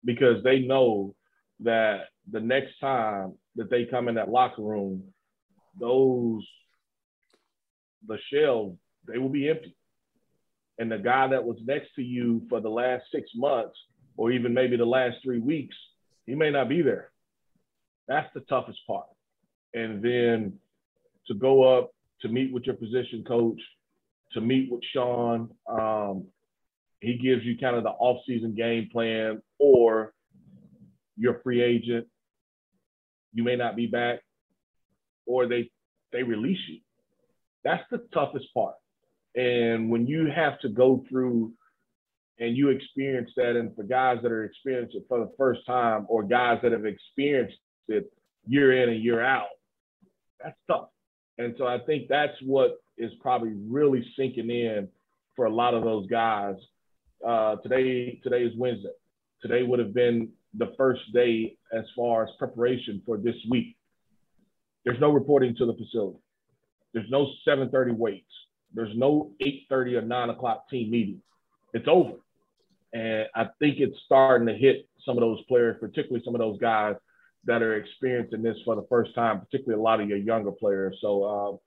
because 0.05 0.43
they 0.43 0.59
know 0.59 1.15
that 1.61 2.05
the 2.31 2.39
next 2.39 2.79
time 2.79 3.33
that 3.55 3.69
they 3.69 3.85
come 3.85 4.07
in 4.07 4.15
that 4.15 4.29
locker 4.29 4.61
room, 4.61 5.03
those 5.79 6.47
the 8.07 8.17
shelves 8.31 8.77
they 9.07 9.17
will 9.17 9.29
be 9.29 9.49
empty. 9.49 9.75
And 10.77 10.91
the 10.91 10.97
guy 10.97 11.27
that 11.27 11.43
was 11.43 11.57
next 11.65 11.89
to 11.95 12.01
you 12.01 12.43
for 12.49 12.61
the 12.61 12.69
last 12.69 13.03
six 13.11 13.29
months, 13.35 13.77
or 14.15 14.31
even 14.31 14.53
maybe 14.53 14.77
the 14.77 14.85
last 14.85 15.17
three 15.23 15.39
weeks, 15.39 15.75
he 16.25 16.35
may 16.35 16.51
not 16.51 16.69
be 16.69 16.81
there. 16.81 17.11
That's 18.07 18.31
the 18.33 18.41
toughest 18.41 18.79
part. 18.87 19.07
And 19.73 20.01
then 20.03 20.53
to 21.27 21.33
go 21.33 21.77
up 21.77 21.91
to 22.21 22.29
meet 22.29 22.53
with 22.53 22.63
your 22.63 22.75
position 22.75 23.23
coach, 23.27 23.59
to 24.33 24.41
meet 24.41 24.71
with 24.71 24.81
Sean, 24.93 25.49
um, 25.67 26.27
he 27.01 27.17
gives 27.17 27.43
you 27.43 27.57
kind 27.57 27.75
of 27.75 27.83
the 27.83 27.89
off-season 27.89 28.55
game 28.55 28.89
plan, 28.91 29.41
or 29.57 30.13
you're 31.17 31.39
free 31.43 31.61
agent, 31.61 32.07
you 33.33 33.43
may 33.43 33.55
not 33.55 33.75
be 33.75 33.87
back, 33.87 34.19
or 35.25 35.47
they 35.47 35.69
they 36.11 36.23
release 36.23 36.59
you. 36.67 36.79
That's 37.63 37.83
the 37.91 37.99
toughest 38.13 38.53
part. 38.53 38.75
And 39.35 39.89
when 39.89 40.07
you 40.07 40.27
have 40.33 40.59
to 40.61 40.69
go 40.69 41.03
through 41.07 41.53
and 42.39 42.57
you 42.57 42.69
experience 42.69 43.29
that, 43.35 43.55
and 43.55 43.75
for 43.75 43.83
guys 43.83 44.17
that 44.23 44.31
are 44.31 44.45
experiencing 44.45 45.01
it 45.01 45.05
for 45.07 45.19
the 45.19 45.31
first 45.37 45.65
time, 45.67 46.05
or 46.09 46.23
guys 46.23 46.59
that 46.63 46.71
have 46.71 46.85
experienced 46.85 47.57
it 47.87 48.11
year 48.47 48.81
in 48.81 48.89
and 48.89 49.03
year 49.03 49.21
out, 49.21 49.49
that's 50.43 50.57
tough. 50.67 50.89
And 51.37 51.53
so 51.57 51.67
I 51.67 51.79
think 51.79 52.07
that's 52.09 52.35
what 52.43 52.77
is 52.99 53.11
probably 53.21 53.53
really 53.67 54.05
sinking 54.15 54.49
in 54.49 54.87
for 55.35 55.45
a 55.45 55.53
lot 55.53 55.73
of 55.73 55.83
those 55.83 56.05
guys. 56.07 56.55
Uh, 57.25 57.55
today, 57.57 58.19
today 58.23 58.43
is 58.43 58.55
Wednesday. 58.57 58.89
Today 59.41 59.63
would 59.63 59.79
have 59.79 59.93
been 59.93 60.29
the 60.57 60.73
first 60.77 61.01
day 61.13 61.57
as 61.73 61.85
far 61.95 62.23
as 62.23 62.29
preparation 62.37 63.01
for 63.05 63.17
this 63.17 63.35
week. 63.49 63.77
There's 64.85 64.99
no 64.99 65.11
reporting 65.11 65.55
to 65.57 65.65
the 65.65 65.73
facility. 65.73 66.19
There's 66.93 67.09
no 67.09 67.27
7:30 67.47 67.95
weights. 67.95 68.31
There's 68.73 68.95
no 68.95 69.31
8:30 69.39 69.95
or 69.95 70.01
9 70.01 70.29
o'clock 70.29 70.69
team 70.69 70.89
meeting. 70.89 71.21
It's 71.73 71.87
over, 71.87 72.15
and 72.93 73.27
I 73.35 73.45
think 73.59 73.79
it's 73.79 73.97
starting 74.05 74.47
to 74.47 74.53
hit 74.53 74.87
some 75.05 75.17
of 75.17 75.21
those 75.21 75.43
players, 75.45 75.77
particularly 75.79 76.23
some 76.25 76.35
of 76.35 76.39
those 76.39 76.57
guys 76.59 76.95
that 77.45 77.61
are 77.61 77.75
experiencing 77.75 78.41
this 78.41 78.57
for 78.65 78.75
the 78.75 78.85
first 78.89 79.13
time, 79.15 79.39
particularly 79.39 79.79
a 79.79 79.83
lot 79.83 80.01
of 80.01 80.09
your 80.09 80.17
younger 80.17 80.51
players. 80.51 80.97
So 81.01 81.23
uh, 81.23 81.57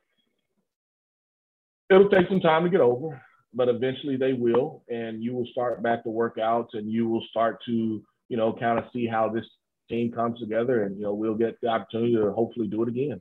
it'll 1.92 2.10
take 2.10 2.28
some 2.28 2.40
time 2.40 2.64
to 2.64 2.70
get 2.70 2.80
over, 2.80 3.20
but 3.54 3.68
eventually 3.68 4.16
they 4.16 4.32
will, 4.32 4.82
and 4.88 5.22
you 5.22 5.34
will 5.34 5.46
start 5.52 5.82
back 5.82 6.02
to 6.04 6.08
workouts, 6.08 6.68
and 6.72 6.90
you 6.90 7.08
will 7.08 7.24
start 7.30 7.58
to 7.66 8.02
you 8.32 8.38
know, 8.38 8.50
kind 8.50 8.78
of 8.78 8.86
see 8.94 9.06
how 9.06 9.28
this 9.28 9.44
team 9.90 10.10
comes 10.10 10.40
together, 10.40 10.84
and 10.84 10.96
you 10.96 11.02
know, 11.02 11.12
we'll 11.12 11.34
get 11.34 11.60
the 11.60 11.68
opportunity 11.68 12.14
to 12.14 12.32
hopefully 12.32 12.66
do 12.66 12.82
it 12.82 12.88
again. 12.88 13.20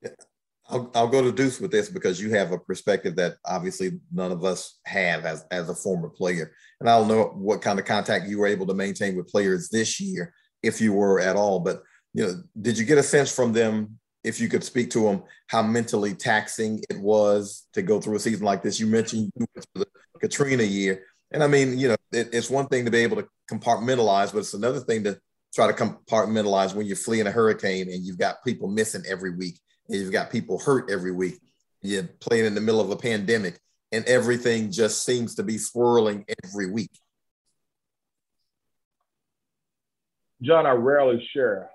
Yeah. 0.00 0.10
I'll, 0.68 0.88
I'll 0.94 1.08
go 1.08 1.22
to 1.22 1.32
Deuce 1.32 1.60
with 1.60 1.72
this 1.72 1.88
because 1.88 2.20
you 2.20 2.30
have 2.30 2.52
a 2.52 2.58
perspective 2.58 3.16
that 3.16 3.38
obviously 3.44 3.98
none 4.12 4.30
of 4.30 4.44
us 4.44 4.78
have 4.86 5.24
as, 5.24 5.44
as 5.50 5.68
a 5.68 5.74
former 5.74 6.08
player. 6.08 6.52
And 6.78 6.88
I 6.88 6.96
don't 6.96 7.08
know 7.08 7.32
what 7.34 7.62
kind 7.62 7.80
of 7.80 7.84
contact 7.84 8.28
you 8.28 8.38
were 8.38 8.46
able 8.46 8.66
to 8.68 8.74
maintain 8.74 9.16
with 9.16 9.26
players 9.26 9.68
this 9.68 9.98
year, 9.98 10.32
if 10.62 10.80
you 10.80 10.92
were 10.92 11.18
at 11.18 11.34
all. 11.34 11.58
But 11.58 11.82
you 12.14 12.24
know, 12.24 12.34
did 12.62 12.78
you 12.78 12.84
get 12.84 12.98
a 12.98 13.02
sense 13.02 13.34
from 13.34 13.52
them, 13.52 13.98
if 14.22 14.40
you 14.40 14.48
could 14.48 14.64
speak 14.64 14.90
to 14.90 15.04
them, 15.04 15.22
how 15.46 15.62
mentally 15.62 16.14
taxing 16.14 16.82
it 16.90 16.98
was 17.00 17.66
to 17.72 17.82
go 17.82 18.00
through 18.00 18.16
a 18.16 18.20
season 18.20 18.44
like 18.44 18.62
this? 18.62 18.78
You 18.78 18.86
mentioned 18.86 19.32
the 19.74 19.86
Katrina 20.20 20.62
year. 20.62 21.04
And 21.32 21.42
I 21.42 21.46
mean, 21.46 21.78
you 21.78 21.88
know, 21.88 21.96
it, 22.12 22.28
it's 22.32 22.50
one 22.50 22.66
thing 22.66 22.84
to 22.84 22.90
be 22.90 22.98
able 22.98 23.16
to 23.16 23.28
compartmentalize, 23.50 24.32
but 24.32 24.40
it's 24.40 24.54
another 24.54 24.80
thing 24.80 25.04
to 25.04 25.18
try 25.54 25.66
to 25.66 25.72
compartmentalize 25.72 26.74
when 26.74 26.86
you're 26.86 26.96
fleeing 26.96 27.26
a 27.26 27.30
hurricane 27.30 27.88
and 27.90 28.04
you've 28.04 28.18
got 28.18 28.44
people 28.44 28.68
missing 28.68 29.02
every 29.08 29.34
week 29.36 29.58
and 29.88 29.98
you've 29.98 30.12
got 30.12 30.30
people 30.30 30.58
hurt 30.58 30.90
every 30.90 31.12
week. 31.12 31.40
You're 31.82 32.08
playing 32.20 32.44
in 32.44 32.54
the 32.54 32.60
middle 32.60 32.80
of 32.80 32.90
a 32.90 32.96
pandemic 32.96 33.58
and 33.90 34.04
everything 34.04 34.70
just 34.70 35.04
seems 35.04 35.36
to 35.36 35.42
be 35.42 35.58
swirling 35.58 36.24
every 36.44 36.70
week. 36.70 36.90
John, 40.42 40.66
I 40.66 40.70
rarely 40.70 41.26
share 41.34 41.70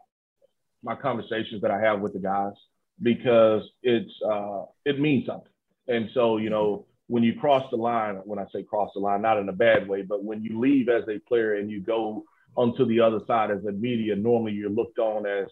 my 0.85 0.95
conversations 0.95 1.61
that 1.63 1.71
I 1.71 1.79
have 1.81 1.99
with 1.99 2.13
the 2.13 2.19
guys 2.19 2.53
because 3.01 3.63
it's 3.83 4.11
uh, 4.25 4.63
it 4.85 4.99
means 4.99 5.25
something. 5.25 5.51
And 5.87 6.09
so, 6.13 6.37
you 6.37 6.49
know, 6.49 6.85
when 7.07 7.23
you 7.23 7.37
cross 7.39 7.63
the 7.71 7.77
line, 7.77 8.15
when 8.23 8.39
I 8.39 8.45
say 8.53 8.63
cross 8.63 8.91
the 8.93 9.01
line, 9.01 9.21
not 9.21 9.37
in 9.37 9.49
a 9.49 9.53
bad 9.53 9.87
way, 9.87 10.03
but 10.03 10.23
when 10.23 10.43
you 10.43 10.59
leave 10.59 10.87
as 10.89 11.03
a 11.09 11.19
player 11.27 11.55
and 11.55 11.69
you 11.69 11.81
go 11.81 12.23
onto 12.55 12.85
the 12.85 12.99
other 13.01 13.19
side 13.27 13.51
as 13.51 13.65
a 13.65 13.71
media, 13.71 14.15
normally 14.15 14.53
you're 14.53 14.69
looked 14.69 14.97
on 14.99 15.25
as, 15.25 15.47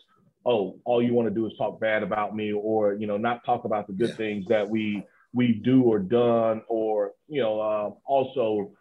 oh, 0.45 0.79
all 0.85 1.03
you 1.03 1.13
want 1.13 1.27
to 1.27 1.33
do 1.33 1.45
is 1.45 1.53
talk 1.57 1.79
bad 1.79 2.03
about 2.03 2.35
me, 2.35 2.53
or 2.53 2.93
you 2.93 3.07
know, 3.07 3.17
not 3.17 3.45
talk 3.45 3.65
about 3.65 3.87
the 3.87 3.93
good 3.93 4.09
yeah. 4.09 4.15
things 4.15 4.45
that 4.47 4.69
we 4.69 5.03
we 5.33 5.53
do 5.53 5.83
or 5.83 5.99
done, 5.99 6.61
or 6.67 7.11
you 7.27 7.41
know, 7.41 7.59
uh, 7.59 7.89
also, 8.05 8.71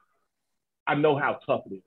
I 0.86 0.94
know 0.94 1.18
how 1.18 1.38
tough 1.46 1.62
it 1.70 1.74
is. 1.74 1.82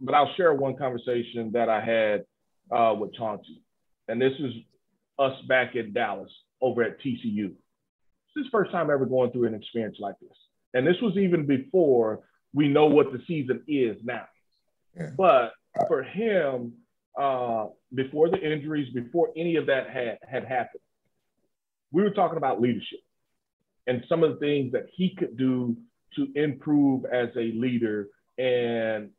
But 0.00 0.14
I'll 0.14 0.34
share 0.36 0.52
one 0.52 0.76
conversation 0.76 1.52
that 1.52 1.70
I 1.70 1.80
had 1.80 2.24
uh, 2.70 2.94
with 2.94 3.14
Chauncey, 3.14 3.62
and 4.08 4.20
this 4.20 4.32
is 4.38 4.52
us 5.18 5.34
back 5.48 5.74
in 5.76 5.92
Dallas 5.92 6.30
over 6.60 6.82
at 6.82 7.00
TCU. 7.00 7.52
This 8.34 8.44
is 8.44 8.46
first 8.52 8.70
time 8.70 8.90
ever 8.90 9.06
going 9.06 9.30
through 9.32 9.46
an 9.48 9.54
experience 9.54 9.96
like 9.98 10.16
this, 10.20 10.36
and 10.74 10.86
this 10.86 10.96
was 11.02 11.16
even 11.16 11.46
before 11.46 12.20
we 12.52 12.68
know 12.68 12.86
what 12.86 13.12
the 13.12 13.20
season 13.26 13.62
is 13.68 13.96
now. 14.04 14.26
Yeah. 14.96 15.10
But 15.16 15.52
for 15.88 16.02
him, 16.02 16.72
uh, 17.18 17.66
before 17.94 18.30
the 18.30 18.38
injuries, 18.38 18.92
before 18.94 19.30
any 19.36 19.56
of 19.56 19.66
that 19.66 19.90
had, 19.90 20.18
had 20.26 20.44
happened, 20.44 20.82
we 21.92 22.02
were 22.02 22.10
talking 22.10 22.36
about 22.36 22.60
leadership 22.60 23.00
and 23.86 24.04
some 24.08 24.22
of 24.22 24.32
the 24.32 24.36
things 24.36 24.72
that 24.72 24.86
he 24.94 25.14
could 25.16 25.36
do 25.36 25.76
to 26.16 26.28
improve 26.34 27.04
as 27.06 27.28
a 27.36 27.52
leader 27.52 28.08
and 28.38 29.10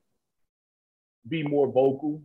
be 1.28 1.44
more 1.44 1.68
vocal, 1.68 2.22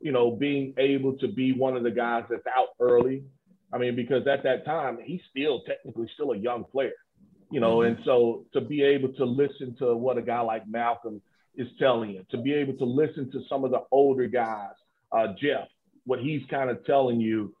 you 0.00 0.12
know, 0.12 0.30
being 0.30 0.74
able 0.78 1.16
to 1.18 1.28
be 1.28 1.52
one 1.52 1.76
of 1.76 1.82
the 1.82 1.90
guys 1.90 2.24
that's 2.30 2.46
out 2.56 2.68
early. 2.80 3.24
I 3.72 3.78
mean, 3.78 3.96
because 3.96 4.26
at 4.26 4.42
that 4.44 4.64
time, 4.64 4.98
he's 5.02 5.20
still 5.30 5.62
technically 5.66 6.08
still 6.14 6.32
a 6.32 6.36
young 6.36 6.64
player, 6.64 6.92
you 7.50 7.60
know, 7.60 7.82
and 7.82 7.98
so 8.04 8.46
to 8.52 8.60
be 8.60 8.82
able 8.82 9.12
to 9.14 9.24
listen 9.24 9.76
to 9.78 9.94
what 9.94 10.16
a 10.16 10.22
guy 10.22 10.40
like 10.40 10.66
Malcolm 10.66 11.20
is 11.54 11.68
telling 11.78 12.10
you, 12.10 12.24
to 12.30 12.38
be 12.38 12.54
able 12.54 12.74
to 12.74 12.84
listen 12.84 13.30
to 13.32 13.42
some 13.48 13.64
of 13.64 13.70
the 13.70 13.82
older 13.90 14.26
guys, 14.26 14.72
uh, 15.12 15.28
Jeff, 15.40 15.68
what 16.04 16.20
he's 16.20 16.42
kind 16.48 16.70
of 16.70 16.84
telling 16.86 17.20
you. 17.20 17.54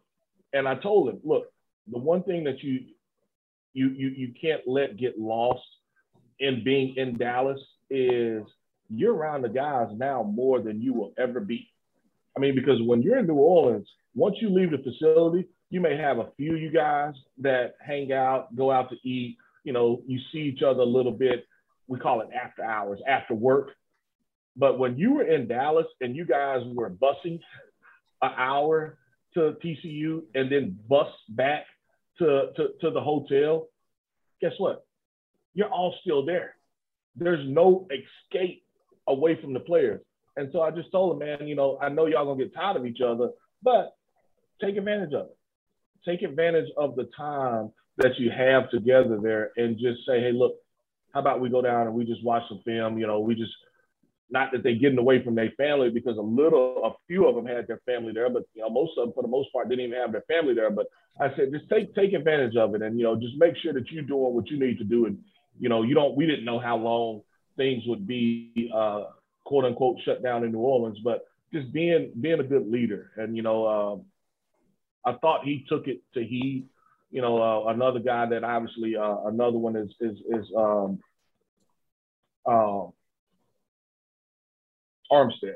And 0.54 0.66
I 0.66 0.76
told 0.76 1.10
him, 1.10 1.20
look, 1.24 1.52
the 1.90 1.98
one 1.98 2.22
thing 2.22 2.44
that 2.44 2.62
you 2.62 2.80
you 3.74 3.88
you 3.90 4.08
you 4.08 4.34
can't 4.40 4.62
let 4.66 4.96
get 4.96 5.18
lost 5.18 5.66
in 6.38 6.64
being 6.64 6.94
in 6.96 7.18
Dallas 7.18 7.60
is 7.90 8.42
you're 8.88 9.14
around 9.14 9.42
the 9.42 9.48
guys 9.48 9.88
now 9.94 10.22
more 10.22 10.60
than 10.60 10.80
you 10.80 10.94
will 10.94 11.12
ever 11.18 11.40
be. 11.40 11.70
I 12.38 12.40
mean, 12.40 12.54
because 12.54 12.80
when 12.80 13.02
you're 13.02 13.18
in 13.18 13.26
New 13.26 13.34
Orleans, 13.34 13.88
once 14.14 14.36
you 14.40 14.48
leave 14.48 14.70
the 14.70 14.78
facility, 14.78 15.48
you 15.70 15.80
may 15.80 15.96
have 15.96 16.18
a 16.18 16.30
few 16.36 16.54
you 16.54 16.70
guys 16.70 17.14
that 17.38 17.74
hang 17.84 18.12
out, 18.12 18.54
go 18.54 18.70
out 18.70 18.90
to 18.90 18.96
eat. 19.02 19.38
You 19.64 19.72
know, 19.72 20.02
you 20.06 20.20
see 20.30 20.38
each 20.38 20.62
other 20.62 20.82
a 20.82 20.86
little 20.86 21.10
bit. 21.10 21.44
We 21.88 21.98
call 21.98 22.20
it 22.20 22.28
after 22.32 22.62
hours, 22.62 23.00
after 23.08 23.34
work. 23.34 23.70
But 24.56 24.78
when 24.78 24.96
you 24.96 25.14
were 25.14 25.24
in 25.24 25.48
Dallas 25.48 25.88
and 26.00 26.14
you 26.14 26.24
guys 26.24 26.60
were 26.64 26.90
busing 26.90 27.40
an 28.22 28.30
hour 28.36 28.98
to 29.34 29.56
TCU 29.64 30.22
and 30.36 30.50
then 30.50 30.78
bus 30.88 31.08
back 31.30 31.64
to, 32.20 32.50
to, 32.54 32.68
to 32.82 32.90
the 32.90 33.00
hotel, 33.00 33.66
guess 34.40 34.52
what? 34.58 34.86
You're 35.54 35.72
all 35.72 35.92
still 36.02 36.24
there. 36.24 36.54
There's 37.16 37.44
no 37.48 37.88
escape 37.90 38.62
away 39.08 39.40
from 39.40 39.54
the 39.54 39.60
players. 39.60 40.02
And 40.38 40.48
so 40.52 40.62
I 40.62 40.70
just 40.70 40.92
told 40.92 41.12
him, 41.12 41.26
man, 41.26 41.48
you 41.48 41.54
know, 41.54 41.78
I 41.82 41.88
know 41.88 42.06
y'all 42.06 42.24
gonna 42.24 42.44
get 42.44 42.54
tired 42.54 42.76
of 42.76 42.86
each 42.86 43.00
other, 43.00 43.30
but 43.62 43.96
take 44.60 44.76
advantage 44.76 45.12
of 45.12 45.26
it. 45.26 45.36
Take 46.04 46.22
advantage 46.22 46.68
of 46.76 46.96
the 46.96 47.08
time 47.16 47.72
that 47.96 48.18
you 48.18 48.30
have 48.30 48.70
together 48.70 49.18
there 49.20 49.50
and 49.56 49.76
just 49.76 50.06
say, 50.06 50.20
hey, 50.20 50.32
look, 50.32 50.54
how 51.12 51.20
about 51.20 51.40
we 51.40 51.50
go 51.50 51.60
down 51.60 51.86
and 51.86 51.94
we 51.94 52.04
just 52.04 52.24
watch 52.24 52.42
some 52.48 52.60
film? 52.64 52.98
You 52.98 53.06
know, 53.06 53.18
we 53.18 53.34
just 53.34 53.52
not 54.30 54.52
that 54.52 54.62
they're 54.62 54.74
getting 54.74 54.98
away 54.98 55.24
from 55.24 55.34
their 55.34 55.50
family 55.56 55.90
because 55.90 56.18
a 56.18 56.22
little, 56.22 56.84
a 56.84 56.92
few 57.06 57.26
of 57.26 57.34
them 57.34 57.46
had 57.46 57.66
their 57.66 57.80
family 57.86 58.12
there, 58.12 58.28
but 58.28 58.44
you 58.54 58.62
know, 58.62 58.68
most 58.68 58.92
of 58.98 59.06
them, 59.06 59.14
for 59.14 59.22
the 59.22 59.28
most 59.28 59.52
part, 59.52 59.68
didn't 59.68 59.86
even 59.86 59.98
have 59.98 60.12
their 60.12 60.24
family 60.28 60.54
there. 60.54 60.70
But 60.70 60.86
I 61.20 61.34
said, 61.34 61.50
just 61.50 61.68
take 61.70 61.94
take 61.94 62.12
advantage 62.12 62.56
of 62.56 62.74
it, 62.74 62.82
and 62.82 62.98
you 62.98 63.04
know, 63.04 63.16
just 63.16 63.34
make 63.38 63.56
sure 63.56 63.72
that 63.72 63.90
you're 63.90 64.02
doing 64.02 64.34
what 64.34 64.48
you 64.48 64.58
need 64.58 64.78
to 64.78 64.84
do. 64.84 65.06
And 65.06 65.18
you 65.58 65.68
know, 65.68 65.82
you 65.82 65.94
don't. 65.94 66.14
We 66.16 66.26
didn't 66.26 66.44
know 66.44 66.60
how 66.60 66.76
long 66.76 67.22
things 67.56 67.82
would 67.86 68.06
be, 68.06 68.70
uh, 68.74 69.04
quote 69.48 69.64
unquote, 69.64 69.96
shut 70.04 70.22
down 70.22 70.44
in 70.44 70.52
New 70.52 70.58
Orleans, 70.58 70.98
but 71.02 71.24
just 71.54 71.72
being 71.72 72.12
being 72.20 72.38
a 72.38 72.44
good 72.44 72.70
leader. 72.70 73.12
And 73.16 73.34
you 73.34 73.42
know, 73.42 73.66
um, 73.66 74.04
I 75.06 75.16
thought 75.18 75.44
he 75.44 75.64
took 75.68 75.88
it 75.88 76.02
to 76.14 76.22
he. 76.22 76.66
You 77.10 77.22
know, 77.22 77.42
uh, 77.42 77.72
another 77.72 78.00
guy 78.00 78.26
that 78.26 78.44
obviously, 78.44 78.94
uh, 78.94 79.24
another 79.24 79.56
one 79.56 79.74
is 79.74 79.88
is 80.00 80.18
is 80.18 80.46
um, 80.54 80.98
uh, 82.44 82.88
Armstead. 85.10 85.54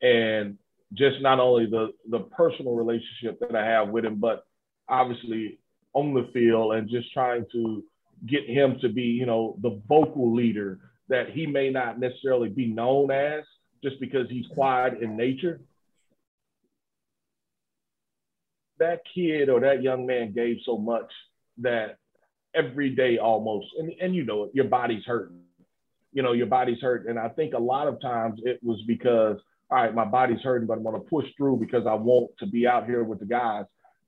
And 0.00 0.56
just 0.94 1.20
not 1.20 1.40
only 1.40 1.66
the 1.66 1.88
the 2.08 2.20
personal 2.20 2.76
relationship 2.76 3.40
that 3.40 3.56
I 3.56 3.66
have 3.66 3.88
with 3.88 4.04
him, 4.04 4.20
but 4.20 4.46
obviously 4.88 5.58
on 5.92 6.14
the 6.14 6.30
field 6.32 6.74
and 6.74 6.88
just 6.88 7.12
trying 7.12 7.44
to 7.50 7.82
get 8.26 8.48
him 8.48 8.78
to 8.80 8.88
be, 8.88 9.02
you 9.02 9.26
know, 9.26 9.56
the 9.60 9.80
vocal 9.88 10.32
leader 10.32 10.89
that 11.10 11.30
he 11.30 11.46
may 11.46 11.70
not 11.70 12.00
necessarily 12.00 12.48
be 12.48 12.66
known 12.66 13.10
as 13.10 13.44
just 13.82 14.00
because 14.00 14.28
he's 14.30 14.46
quiet 14.54 15.02
in 15.02 15.16
nature. 15.16 15.60
That 18.78 19.02
kid 19.14 19.50
or 19.50 19.60
that 19.60 19.82
young 19.82 20.06
man 20.06 20.32
gave 20.32 20.56
so 20.64 20.78
much 20.78 21.10
that 21.58 21.98
every 22.54 22.90
day 22.90 23.18
almost, 23.18 23.66
and, 23.78 23.92
and 24.00 24.14
you 24.14 24.24
know 24.24 24.44
it, 24.44 24.52
your 24.54 24.64
body's 24.64 25.04
hurting 25.04 25.42
you 26.12 26.22
know, 26.22 26.32
your 26.32 26.46
body's 26.46 26.80
hurt. 26.80 27.06
And 27.06 27.18
I 27.18 27.28
think 27.28 27.54
a 27.54 27.58
lot 27.58 27.86
of 27.86 28.00
times 28.00 28.40
it 28.44 28.60
was 28.62 28.82
because, 28.86 29.36
all 29.70 29.78
right, 29.78 29.94
my 29.94 30.04
body's 30.04 30.40
hurting, 30.42 30.66
but 30.66 30.76
I'm 30.76 30.82
going 30.82 31.00
to 31.00 31.08
push 31.08 31.26
through 31.36 31.58
because 31.58 31.86
I 31.86 31.94
want 31.94 32.30
to 32.38 32.46
be 32.46 32.66
out 32.66 32.86
here 32.86 33.04
with 33.04 33.20
the 33.20 33.26
guys. 33.26 33.64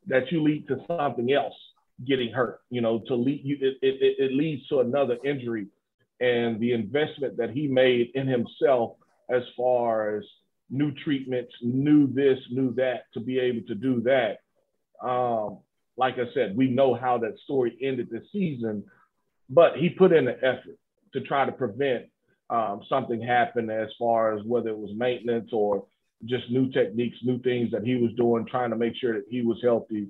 That 0.09 0.33
you 0.33 0.43
lead 0.43 0.67
to 0.67 0.79
something 0.89 1.33
else 1.33 1.55
getting 2.05 2.33
hurt, 2.33 2.61
you 2.71 2.81
know, 2.81 3.01
to 3.07 3.15
lead 3.15 3.43
you, 3.45 3.57
it, 3.61 3.77
it, 3.83 4.17
it 4.19 4.33
leads 4.33 4.67
to 4.69 4.81
another 4.81 5.17
injury. 5.25 5.69
And 6.23 6.61
the 6.61 6.73
investment 6.73 7.37
that 7.37 7.51
he 7.51 7.67
made 7.67 8.13
in 8.15 8.29
himself 8.29 8.97
as 9.29 9.43
far 9.57 10.17
as 10.17 10.25
new 10.71 10.93
treatments, 11.05 11.53
new 11.61 12.07
this, 12.13 12.39
new 12.51 12.73
that, 12.75 13.13
to 13.15 13.21
be 13.21 13.39
able 13.39 13.67
to 13.67 13.75
do 13.75 14.01
that. 14.03 14.39
Um, 15.07 15.59
like 15.97 16.15
I 16.15 16.33
said, 16.33 16.57
we 16.57 16.69
know 16.69 16.95
how 16.95 17.19
that 17.19 17.35
story 17.45 17.77
ended 17.83 18.09
this 18.11 18.23
season, 18.33 18.85
but 19.51 19.77
he 19.77 19.91
put 19.91 20.13
in 20.13 20.25
the 20.25 20.37
effort 20.39 20.79
to 21.13 21.21
try 21.21 21.45
to 21.45 21.53
prevent 21.53 22.07
um, 22.51 22.83
something 22.89 23.21
happen 23.21 23.69
as 23.69 23.89
far 23.99 24.37
as 24.37 24.45
whether 24.45 24.71
it 24.71 24.79
was 24.79 24.93
maintenance 24.97 25.51
or 25.53 25.85
just 26.25 26.51
new 26.51 26.71
techniques, 26.71 27.17
new 27.23 27.41
things 27.41 27.71
that 27.73 27.83
he 27.85 27.97
was 27.97 28.13
doing, 28.17 28.47
trying 28.47 28.71
to 28.71 28.77
make 28.77 28.95
sure 28.97 29.15
that 29.15 29.25
he 29.29 29.43
was 29.43 29.59
healthy. 29.63 30.07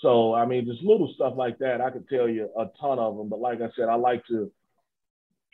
So, 0.00 0.34
I 0.34 0.46
mean, 0.46 0.66
just 0.66 0.82
little 0.82 1.12
stuff 1.14 1.34
like 1.36 1.58
that. 1.58 1.80
I 1.80 1.90
could 1.90 2.08
tell 2.08 2.28
you 2.28 2.48
a 2.56 2.66
ton 2.80 2.98
of 2.98 3.16
them. 3.16 3.28
But 3.28 3.40
like 3.40 3.60
I 3.60 3.68
said, 3.76 3.88
I 3.88 3.94
like 3.94 4.24
to 4.26 4.50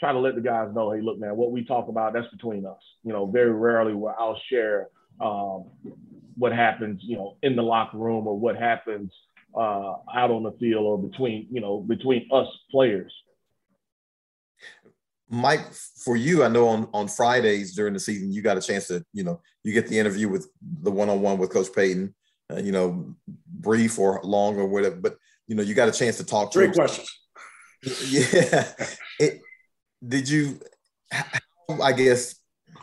try 0.02 0.12
to 0.12 0.18
let 0.18 0.34
the 0.34 0.40
guys 0.40 0.68
know, 0.74 0.90
hey, 0.90 1.00
look, 1.00 1.20
man, 1.20 1.36
what 1.36 1.52
we 1.52 1.64
talk 1.64 1.86
about, 1.86 2.12
that's 2.12 2.26
between 2.32 2.66
us. 2.66 2.80
You 3.04 3.12
know, 3.12 3.24
very 3.24 3.52
rarely 3.52 3.94
will 3.94 4.12
I'll 4.18 4.40
share 4.50 4.88
um, 5.20 5.66
what 6.34 6.52
happens, 6.52 7.00
you 7.04 7.16
know, 7.16 7.36
in 7.44 7.54
the 7.54 7.62
locker 7.62 7.98
room 7.98 8.26
or 8.26 8.36
what 8.36 8.56
happens 8.56 9.12
uh, 9.54 9.94
out 10.12 10.32
on 10.32 10.42
the 10.42 10.50
field 10.58 10.84
or 10.84 10.98
between, 10.98 11.46
you 11.52 11.60
know, 11.60 11.78
between 11.78 12.28
us 12.32 12.48
players. 12.72 13.12
Mike, 15.30 15.72
for 16.04 16.16
you, 16.16 16.42
I 16.42 16.48
know 16.48 16.66
on, 16.66 16.88
on 16.92 17.06
Fridays 17.06 17.76
during 17.76 17.94
the 17.94 18.00
season, 18.00 18.32
you 18.32 18.42
got 18.42 18.58
a 18.58 18.60
chance 18.60 18.88
to, 18.88 19.04
you 19.12 19.22
know, 19.22 19.40
you 19.62 19.72
get 19.72 19.86
the 19.86 20.00
interview 20.00 20.28
with 20.28 20.48
the 20.82 20.90
one-on-one 20.90 21.38
with 21.38 21.52
Coach 21.52 21.68
Payton, 21.72 22.12
uh, 22.50 22.56
you 22.56 22.72
know, 22.72 23.14
brief 23.46 24.00
or 24.00 24.20
long 24.24 24.56
or 24.56 24.66
whatever, 24.66 24.96
but, 24.96 25.16
you 25.46 25.54
know, 25.54 25.62
you 25.62 25.74
got 25.74 25.88
a 25.88 25.92
chance 25.92 26.16
to 26.16 26.26
talk 26.26 26.50
to 26.50 26.58
Great 26.58 26.70
him. 26.70 26.74
questions. 26.74 27.18
Yeah. 28.08 28.72
It, 29.18 29.40
did 30.06 30.28
you, 30.28 30.60
I 31.82 31.92
guess, 31.92 32.36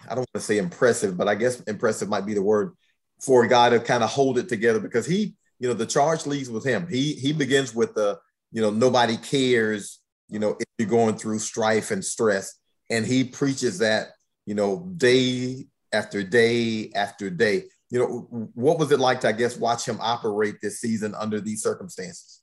I 0.05 0.15
don't 0.15 0.19
want 0.19 0.29
to 0.35 0.39
say 0.39 0.57
impressive, 0.57 1.17
but 1.17 1.27
I 1.27 1.35
guess 1.35 1.59
impressive 1.61 2.09
might 2.09 2.25
be 2.25 2.33
the 2.33 2.41
word 2.41 2.73
for 3.21 3.43
a 3.43 3.49
guy 3.49 3.69
to 3.69 3.79
kind 3.79 4.03
of 4.03 4.09
hold 4.09 4.37
it 4.37 4.49
together 4.49 4.79
because 4.79 5.05
he, 5.05 5.35
you 5.59 5.67
know, 5.67 5.73
the 5.73 5.85
charge 5.85 6.25
leads 6.25 6.49
with 6.49 6.63
him. 6.63 6.87
He, 6.87 7.13
he 7.13 7.33
begins 7.33 7.75
with 7.75 7.93
the, 7.93 8.19
you 8.51 8.61
know, 8.61 8.69
nobody 8.69 9.17
cares 9.17 9.99
you 10.29 10.39
know, 10.39 10.55
if 10.59 10.67
you're 10.77 10.87
going 10.87 11.15
through 11.15 11.39
strife 11.39 11.91
and 11.91 12.05
stress. 12.05 12.55
And 12.89 13.05
he 13.05 13.23
preaches 13.23 13.79
that, 13.79 14.09
you 14.45 14.55
know, 14.55 14.87
day 14.95 15.65
after 15.91 16.23
day 16.23 16.91
after 16.95 17.29
day. 17.29 17.63
You 17.89 17.99
know, 17.99 18.49
what 18.53 18.77
was 18.77 18.91
it 18.91 18.99
like 18.99 19.21
to, 19.21 19.29
I 19.29 19.31
guess, 19.31 19.57
watch 19.57 19.87
him 19.87 19.97
operate 19.99 20.55
this 20.61 20.79
season 20.79 21.15
under 21.15 21.41
these 21.41 21.63
circumstances? 21.63 22.41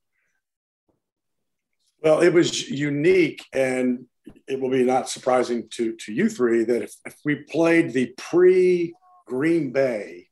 Well, 2.02 2.20
it 2.20 2.32
was 2.32 2.68
unique, 2.68 3.44
and 3.52 4.06
it 4.46 4.60
will 4.60 4.70
be 4.70 4.84
not 4.84 5.08
surprising 5.08 5.68
to, 5.70 5.94
to 5.96 6.12
you 6.12 6.28
three 6.28 6.64
that 6.64 6.82
if, 6.82 6.94
if 7.04 7.16
we 7.24 7.36
played 7.36 7.92
the 7.92 8.14
pre 8.16 8.94
Green 9.26 9.72
Bay 9.72 10.28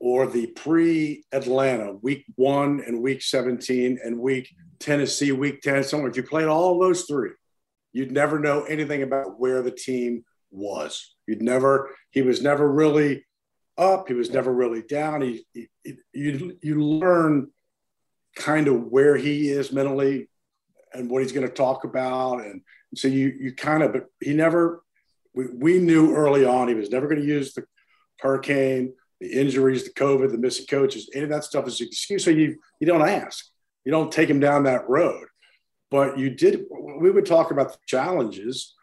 or 0.00 0.26
the 0.26 0.46
pre 0.46 1.24
Atlanta 1.32 1.92
week 1.92 2.24
one 2.36 2.82
and 2.86 3.02
week 3.02 3.22
17 3.22 3.98
and 4.02 4.18
week 4.18 4.48
Tennessee, 4.82 5.30
Week 5.32 5.62
Ten, 5.62 5.84
somewhere. 5.84 6.10
If 6.10 6.16
you 6.16 6.24
played 6.24 6.48
all 6.48 6.78
those 6.78 7.02
three, 7.02 7.30
you'd 7.92 8.10
never 8.10 8.38
know 8.38 8.64
anything 8.64 9.02
about 9.02 9.38
where 9.38 9.62
the 9.62 9.70
team 9.70 10.24
was. 10.50 11.14
You'd 11.26 11.40
never. 11.40 11.90
He 12.10 12.22
was 12.22 12.42
never 12.42 12.70
really 12.70 13.24
up. 13.78 14.08
He 14.08 14.14
was 14.14 14.30
never 14.30 14.52
really 14.52 14.82
down. 14.82 15.22
He, 15.22 15.46
he 15.54 15.68
you 16.12 16.58
you 16.62 16.82
learn 16.82 17.50
kind 18.34 18.66
of 18.66 18.86
where 18.86 19.16
he 19.16 19.48
is 19.48 19.72
mentally 19.72 20.28
and 20.92 21.08
what 21.08 21.22
he's 21.22 21.32
going 21.32 21.46
to 21.46 21.52
talk 21.52 21.84
about, 21.84 22.40
and 22.40 22.62
so 22.94 23.08
you 23.08 23.34
you 23.40 23.54
kind 23.54 23.82
of. 23.82 23.92
But 23.92 24.06
he 24.20 24.34
never. 24.34 24.82
We, 25.34 25.46
we 25.46 25.78
knew 25.78 26.14
early 26.14 26.44
on 26.44 26.68
he 26.68 26.74
was 26.74 26.90
never 26.90 27.08
going 27.08 27.20
to 27.20 27.26
use 27.26 27.54
the 27.54 27.64
hurricane, 28.20 28.92
the 29.18 29.32
injuries, 29.32 29.84
the 29.84 29.90
COVID, 29.90 30.30
the 30.30 30.38
missing 30.38 30.66
coaches. 30.66 31.08
Any 31.14 31.24
of 31.24 31.30
that 31.30 31.44
stuff 31.44 31.66
is 31.66 31.80
an 31.80 31.86
excuse. 31.86 32.24
So 32.24 32.30
you 32.30 32.58
you 32.80 32.86
don't 32.86 33.08
ask. 33.08 33.46
You 33.84 33.92
don't 33.92 34.12
take 34.12 34.28
him 34.28 34.40
down 34.40 34.64
that 34.64 34.88
road. 34.88 35.26
But 35.90 36.18
you 36.18 36.30
did. 36.30 36.64
We 36.70 37.10
would 37.10 37.26
talk 37.26 37.50
about 37.50 37.72
the 37.72 37.78
challenges 37.86 38.74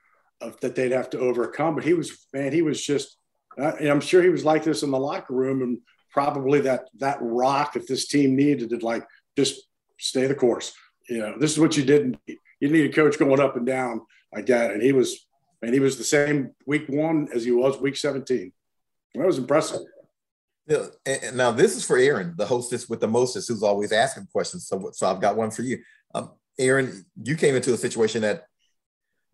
of, 0.41 0.59
that 0.61 0.75
they'd 0.75 0.91
have 0.91 1.09
to 1.11 1.19
overcome. 1.19 1.75
But 1.75 1.83
he 1.83 1.93
was 1.93 2.25
man. 2.33 2.51
He 2.51 2.61
was 2.61 2.83
just 2.83 3.17
and 3.59 3.89
I'm 3.89 4.01
sure 4.01 4.21
he 4.21 4.29
was 4.29 4.45
like 4.45 4.63
this 4.63 4.83
in 4.83 4.91
the 4.91 4.99
locker 4.99 5.33
room, 5.33 5.61
and 5.61 5.79
probably 6.11 6.61
that 6.61 6.89
that 6.97 7.17
rock 7.21 7.73
that 7.73 7.87
this 7.87 8.07
team 8.07 8.35
needed 8.35 8.69
to 8.69 8.77
like 8.77 9.05
just 9.37 9.61
stay 9.99 10.27
the 10.27 10.35
course. 10.35 10.73
You 11.07 11.19
know, 11.19 11.35
this 11.39 11.51
is 11.51 11.59
what 11.59 11.77
you 11.77 11.83
didn't. 11.83 12.17
You 12.59 12.69
need 12.69 12.89
a 12.89 12.93
coach 12.93 13.17
going 13.17 13.39
up 13.39 13.55
and 13.55 13.65
down 13.65 14.01
like 14.33 14.45
that, 14.47 14.71
and 14.71 14.81
he 14.81 14.91
was, 14.91 15.27
and 15.61 15.73
he 15.73 15.79
was 15.79 15.97
the 15.97 16.03
same 16.03 16.51
week 16.65 16.85
one 16.87 17.29
as 17.33 17.45
he 17.45 17.51
was 17.51 17.79
week 17.79 17.95
17. 17.95 18.51
That 19.15 19.25
was 19.25 19.37
impressive. 19.37 19.81
Yeah, 20.67 20.85
now 21.33 21.51
this 21.51 21.75
is 21.75 21.83
for 21.83 21.97
Erin, 21.97 22.35
the 22.37 22.45
hostess 22.45 22.87
with 22.87 22.99
the 22.99 23.07
mostest, 23.07 23.47
who's 23.47 23.63
always 23.63 23.91
asking 23.91 24.27
questions. 24.31 24.67
So, 24.67 24.91
so 24.93 25.07
I've 25.07 25.21
got 25.21 25.35
one 25.35 25.49
for 25.49 25.63
you, 25.63 25.79
um, 26.13 26.31
Erin. 26.59 27.05
You 27.23 27.35
came 27.35 27.55
into 27.55 27.73
a 27.73 27.77
situation 27.77 28.21
that, 28.21 28.45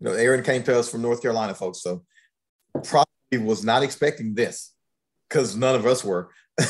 you 0.00 0.06
know, 0.08 0.14
Erin 0.14 0.42
came 0.42 0.62
to 0.62 0.78
us 0.78 0.90
from 0.90 1.02
North 1.02 1.20
Carolina, 1.20 1.54
folks. 1.54 1.82
So, 1.82 2.04
probably 2.84 3.06
was 3.38 3.64
not 3.64 3.82
expecting 3.82 4.34
this 4.34 4.72
because 5.28 5.54
none 5.54 5.74
of 5.74 5.84
us 5.84 6.02
were. 6.02 6.30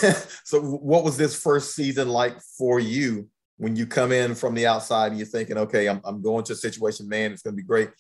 so, 0.45 0.61
what 0.61 1.05
was 1.05 1.17
this 1.17 1.41
first 1.41 1.77
season 1.77 2.09
like 2.09 2.41
for 2.59 2.81
you 2.81 3.29
when 3.59 3.77
you 3.77 3.87
come 3.87 4.13
in 4.13 4.35
from 4.35 4.55
the 4.55 4.67
outside 4.67 5.09
and 5.09 5.19
you're 5.19 5.27
thinking, 5.27 5.57
okay, 5.59 5.89
I'm, 5.89 6.01
I'm 6.05 6.21
going 6.23 6.45
to 6.45 6.53
a 6.53 6.57
situation, 6.57 7.09
man, 7.09 7.33
it's 7.33 7.43
going 7.43 7.55
to 7.55 7.63
be 7.63 7.67
great. 7.67 7.91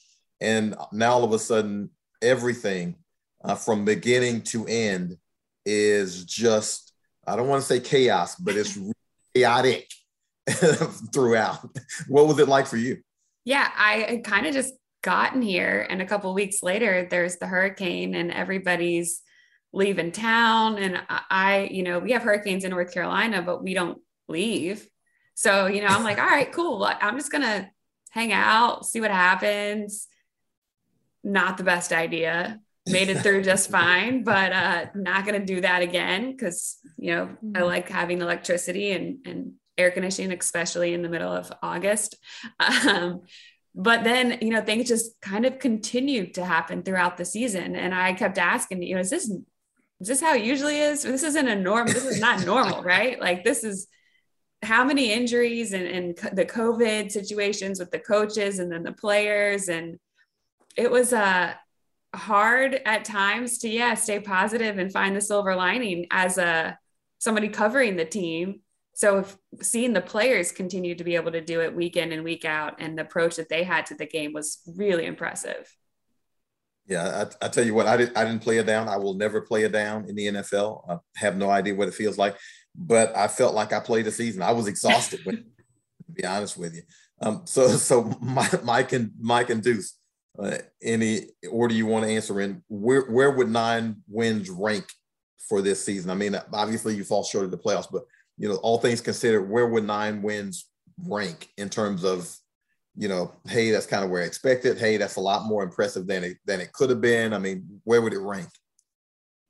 And 0.40 0.76
now 0.92 1.12
all 1.12 1.24
of 1.24 1.32
a 1.32 1.38
sudden, 1.38 1.90
everything 2.20 2.96
uh, 3.44 3.54
from 3.54 3.84
beginning 3.84 4.42
to 4.42 4.66
end 4.66 5.16
is 5.64 6.24
just, 6.24 6.92
I 7.26 7.36
don't 7.36 7.48
want 7.48 7.62
to 7.62 7.66
say 7.66 7.80
chaos, 7.80 8.36
but 8.36 8.56
it's 8.56 8.78
chaotic 9.34 9.88
throughout. 11.12 11.58
What 12.08 12.26
was 12.26 12.38
it 12.38 12.48
like 12.48 12.66
for 12.66 12.76
you? 12.76 12.98
Yeah, 13.44 13.70
I 13.74 14.20
kind 14.24 14.46
of 14.46 14.52
just 14.52 14.74
gotten 15.06 15.40
here 15.40 15.86
and 15.88 16.02
a 16.02 16.06
couple 16.06 16.34
weeks 16.34 16.64
later 16.64 17.06
there's 17.08 17.36
the 17.36 17.46
hurricane 17.46 18.16
and 18.16 18.32
everybody's 18.32 19.22
leaving 19.72 20.10
town 20.10 20.78
and 20.78 21.00
I 21.08 21.68
you 21.70 21.84
know 21.84 22.00
we 22.00 22.10
have 22.10 22.24
hurricanes 22.24 22.64
in 22.64 22.70
North 22.72 22.92
Carolina 22.92 23.40
but 23.40 23.62
we 23.62 23.72
don't 23.72 24.00
leave 24.26 24.88
so 25.36 25.66
you 25.66 25.82
know 25.82 25.88
I'm 25.88 26.02
like 26.02 26.18
all 26.18 26.26
right 26.26 26.50
cool. 26.50 26.82
I'm 26.84 27.16
just 27.16 27.30
going 27.30 27.44
to 27.44 27.70
hang 28.10 28.32
out 28.32 28.86
see 28.86 29.00
what 29.00 29.12
happens. 29.12 30.08
Not 31.22 31.58
the 31.58 31.64
best 31.64 31.92
idea. 31.92 32.60
Made 32.88 33.10
it 33.10 33.18
through 33.18 33.42
just 33.42 33.70
fine 33.78 34.24
but 34.24 34.52
uh 34.52 34.86
not 34.94 35.24
going 35.24 35.38
to 35.38 35.46
do 35.46 35.60
that 35.60 35.82
again 35.82 36.36
cuz 36.36 36.78
you 36.96 37.14
know 37.14 37.24
I 37.24 37.44
mm-hmm. 37.44 37.62
like 37.64 37.88
having 37.88 38.20
electricity 38.20 38.90
and 38.90 39.18
and 39.26 39.52
air 39.78 39.90
conditioning 39.90 40.36
especially 40.36 40.94
in 40.94 41.02
the 41.02 41.08
middle 41.08 41.32
of 41.32 41.52
August. 41.62 42.16
Um 42.88 43.22
but 43.78 44.04
then 44.04 44.38
you 44.40 44.48
know 44.48 44.62
things 44.62 44.88
just 44.88 45.20
kind 45.20 45.44
of 45.44 45.58
continued 45.58 46.32
to 46.34 46.44
happen 46.44 46.82
throughout 46.82 47.18
the 47.18 47.26
season 47.26 47.76
and 47.76 47.94
i 47.94 48.14
kept 48.14 48.38
asking 48.38 48.82
you 48.82 48.94
know 48.94 49.02
is 49.02 49.10
this 49.10 49.30
is 50.00 50.08
this 50.08 50.20
how 50.20 50.34
it 50.34 50.44
usually 50.44 50.78
is? 50.78 51.02
This 51.02 51.22
isn't 51.22 51.48
a 51.48 51.56
norm 51.56 51.86
this 51.86 52.04
is 52.04 52.20
not 52.20 52.44
normal 52.44 52.82
right? 52.94 53.20
Like 53.20 53.44
this 53.44 53.64
is 53.64 53.86
how 54.66 54.84
many 54.84 55.12
injuries 55.12 55.72
and, 55.72 55.86
and 55.86 56.16
the 56.32 56.44
covid 56.44 57.10
situations 57.10 57.78
with 57.78 57.90
the 57.90 57.98
coaches 57.98 58.58
and 58.58 58.70
then 58.70 58.82
the 58.82 58.92
players 58.92 59.68
and 59.68 59.98
it 60.76 60.90
was 60.90 61.12
uh 61.12 61.54
hard 62.14 62.80
at 62.84 63.04
times 63.04 63.58
to 63.58 63.68
yeah 63.68 63.94
stay 63.94 64.20
positive 64.20 64.78
and 64.78 64.92
find 64.92 65.14
the 65.14 65.20
silver 65.20 65.54
lining 65.54 66.06
as 66.10 66.38
a 66.38 66.78
somebody 67.18 67.48
covering 67.48 67.96
the 67.96 68.04
team 68.04 68.60
so 68.96 69.18
if 69.18 69.36
seeing 69.60 69.92
the 69.92 70.00
players 70.00 70.52
continue 70.52 70.94
to 70.94 71.04
be 71.04 71.16
able 71.16 71.32
to 71.32 71.42
do 71.42 71.60
it 71.60 71.76
week 71.76 71.98
in 71.98 72.12
and 72.12 72.24
week 72.24 72.46
out 72.46 72.76
and 72.78 72.96
the 72.96 73.02
approach 73.02 73.36
that 73.36 73.50
they 73.50 73.62
had 73.62 73.84
to 73.86 73.94
the 73.94 74.06
game 74.06 74.32
was 74.32 74.62
really 74.74 75.04
impressive. 75.04 75.70
Yeah, 76.86 77.26
I, 77.42 77.44
I 77.44 77.48
tell 77.48 77.66
you 77.66 77.74
what, 77.74 77.86
I, 77.86 77.98
did, 77.98 78.16
I 78.16 78.24
didn't 78.24 78.40
play 78.40 78.56
it 78.56 78.64
down. 78.64 78.88
I 78.88 78.96
will 78.96 79.12
never 79.12 79.42
play 79.42 79.64
it 79.64 79.72
down 79.72 80.08
in 80.08 80.14
the 80.14 80.28
NFL. 80.28 80.88
I 80.88 80.96
have 81.16 81.36
no 81.36 81.50
idea 81.50 81.74
what 81.74 81.88
it 81.88 81.94
feels 81.94 82.16
like, 82.16 82.36
but 82.76 83.16
I 83.16 83.28
felt 83.28 83.54
like 83.54 83.72
I 83.72 83.80
played 83.80 84.06
the 84.06 84.12
season. 84.12 84.42
I 84.42 84.52
was 84.52 84.66
exhausted, 84.66 85.24
to 85.24 85.42
be 86.12 86.24
honest 86.24 86.56
with 86.56 86.74
you. 86.74 86.82
Um, 87.20 87.42
so, 87.44 87.68
so 87.76 88.12
Mike 88.20 88.92
and 88.92 89.12
Mike 89.18 89.50
and 89.50 89.62
Deuce, 89.62 89.98
uh, 90.38 90.58
any 90.82 91.28
order 91.50 91.74
you 91.74 91.86
want 91.86 92.04
to 92.04 92.10
answer 92.10 92.40
in, 92.40 92.62
where 92.68 93.02
where 93.02 93.30
would 93.30 93.48
nine 93.48 93.96
wins 94.08 94.50
rank 94.50 94.84
for 95.48 95.62
this 95.62 95.84
season? 95.84 96.10
I 96.10 96.14
mean, 96.14 96.38
obviously 96.52 96.94
you 96.94 97.04
fall 97.04 97.24
short 97.24 97.44
of 97.44 97.50
the 97.50 97.58
playoffs, 97.58 97.90
but 97.90 98.02
you 98.38 98.48
know, 98.48 98.56
all 98.56 98.78
things 98.78 99.00
considered, 99.00 99.48
where 99.48 99.66
would 99.66 99.84
nine 99.84 100.20
wins 100.20 100.68
rank 101.04 101.48
in 101.56 101.70
terms 101.70 102.04
of, 102.04 102.30
you 102.96 103.08
know, 103.08 103.34
hey, 103.48 103.70
that's 103.70 103.86
kind 103.86 104.04
of 104.04 104.10
where 104.10 104.22
I 104.22 104.26
expected. 104.26 104.78
Hey, 104.78 104.98
that's 104.98 105.16
a 105.16 105.20
lot 105.20 105.46
more 105.46 105.62
impressive 105.62 106.06
than 106.06 106.24
it 106.24 106.36
than 106.44 106.60
it 106.60 106.72
could 106.72 106.90
have 106.90 107.00
been. 107.00 107.32
I 107.32 107.38
mean, 107.38 107.80
where 107.84 108.02
would 108.02 108.12
it 108.12 108.20
rank? 108.20 108.48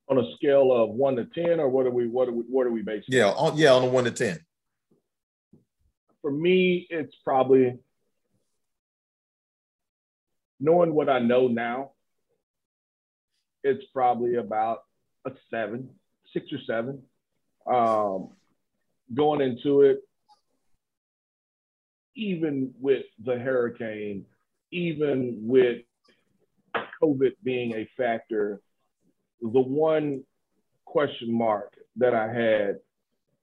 On 0.08 0.18
a 0.18 0.34
scale 0.36 0.72
of 0.72 0.90
one 0.90 1.16
to 1.16 1.24
ten, 1.24 1.58
or 1.58 1.68
what 1.68 1.84
are 1.86 1.90
we 1.90 2.06
what 2.06 2.28
are 2.28 2.32
we 2.32 2.44
what 2.48 2.66
are 2.66 2.70
we 2.70 2.82
basing? 2.82 3.06
Yeah, 3.08 3.30
on 3.30 3.56
yeah, 3.56 3.72
on 3.72 3.82
a 3.82 3.86
one 3.86 4.04
to 4.04 4.12
ten. 4.12 4.38
For 6.22 6.30
me, 6.30 6.86
it's 6.90 7.14
probably 7.24 7.78
knowing 10.60 10.94
what 10.94 11.08
I 11.08 11.18
know 11.18 11.48
now, 11.48 11.92
it's 13.62 13.84
probably 13.92 14.36
about 14.36 14.84
a 15.24 15.32
seven, 15.50 15.90
six 16.32 16.46
or 16.52 16.58
seven. 16.66 17.02
Um, 17.66 18.30
going 19.12 19.40
into 19.40 19.82
it, 19.82 20.00
even 22.14 22.72
with 22.80 23.04
the 23.24 23.38
hurricane, 23.38 24.24
even 24.70 25.40
with 25.42 25.82
COVID 27.02 27.32
being 27.42 27.74
a 27.74 27.88
factor, 27.96 28.60
the 29.40 29.60
one 29.60 30.24
question 30.84 31.32
mark 31.32 31.74
that 31.96 32.14
I 32.14 32.32
had, 32.32 32.76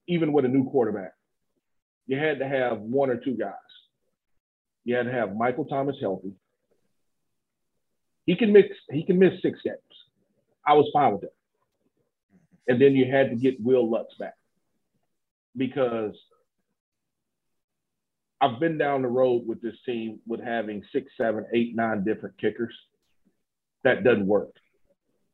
even 0.08 0.32
with 0.32 0.44
a 0.44 0.48
new 0.48 0.68
quarterback, 0.70 1.12
you 2.06 2.18
had 2.18 2.38
to 2.38 2.48
have 2.48 2.80
one 2.80 3.10
or 3.10 3.16
two 3.16 3.36
guys. 3.36 3.52
You 4.84 4.96
had 4.96 5.06
to 5.06 5.12
have 5.12 5.34
Michael 5.34 5.64
Thomas 5.64 5.96
healthy. 6.00 6.32
He 8.26 8.36
can 8.36 8.52
mix, 8.52 8.68
he 8.90 9.04
can 9.04 9.18
miss 9.18 9.40
six 9.42 9.60
games. 9.64 9.78
I 10.66 10.74
was 10.74 10.88
fine 10.92 11.12
with 11.12 11.22
that. 11.22 11.34
And 12.66 12.80
then 12.80 12.94
you 12.94 13.10
had 13.10 13.30
to 13.30 13.36
get 13.36 13.60
Will 13.60 13.90
Lutz 13.90 14.14
back 14.18 14.34
because 15.56 16.14
I've 18.40 18.60
been 18.60 18.78
down 18.78 19.02
the 19.02 19.08
road 19.08 19.46
with 19.46 19.60
this 19.62 19.76
team 19.86 20.20
with 20.26 20.42
having 20.42 20.82
six, 20.92 21.10
seven, 21.16 21.46
eight, 21.54 21.74
nine 21.74 22.04
different 22.04 22.38
kickers. 22.38 22.74
That 23.84 24.04
doesn't 24.04 24.26
work. 24.26 24.54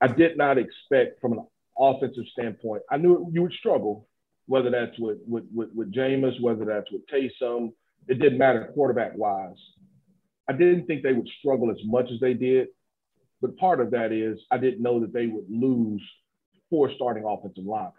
I 0.00 0.08
did 0.08 0.36
not 0.36 0.58
expect 0.58 1.20
from 1.20 1.32
an 1.32 1.46
offensive 1.78 2.24
standpoint. 2.32 2.82
I 2.90 2.96
knew 2.96 3.30
you 3.32 3.42
would 3.42 3.52
struggle, 3.52 4.08
whether 4.46 4.70
that's 4.70 4.98
with 4.98 5.18
with 5.26 5.44
with, 5.54 5.70
with 5.74 5.92
Jameis, 5.92 6.40
whether 6.40 6.64
that's 6.64 6.90
with 6.90 7.02
Taysom. 7.06 7.72
It 8.08 8.18
didn't 8.18 8.38
matter 8.38 8.70
quarterback 8.74 9.12
wise. 9.16 9.58
I 10.48 10.52
didn't 10.52 10.86
think 10.86 11.02
they 11.02 11.12
would 11.12 11.28
struggle 11.38 11.70
as 11.70 11.76
much 11.84 12.10
as 12.12 12.18
they 12.18 12.34
did, 12.34 12.68
but 13.40 13.56
part 13.56 13.80
of 13.80 13.90
that 13.92 14.10
is 14.10 14.40
I 14.50 14.58
didn't 14.58 14.82
know 14.82 15.00
that 15.00 15.12
they 15.12 15.26
would 15.26 15.46
lose 15.48 16.02
four 16.70 16.90
starting 16.92 17.24
offensive 17.24 17.64
line 17.64 17.92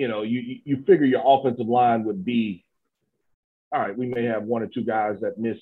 you 0.00 0.08
know, 0.08 0.22
you 0.22 0.60
you 0.64 0.82
figure 0.86 1.04
your 1.04 1.22
offensive 1.22 1.66
line 1.66 2.04
would 2.04 2.24
be, 2.24 2.64
all 3.70 3.82
right, 3.82 3.94
we 3.94 4.06
may 4.06 4.24
have 4.24 4.44
one 4.44 4.62
or 4.62 4.66
two 4.66 4.82
guys 4.82 5.20
that 5.20 5.36
miss 5.36 5.58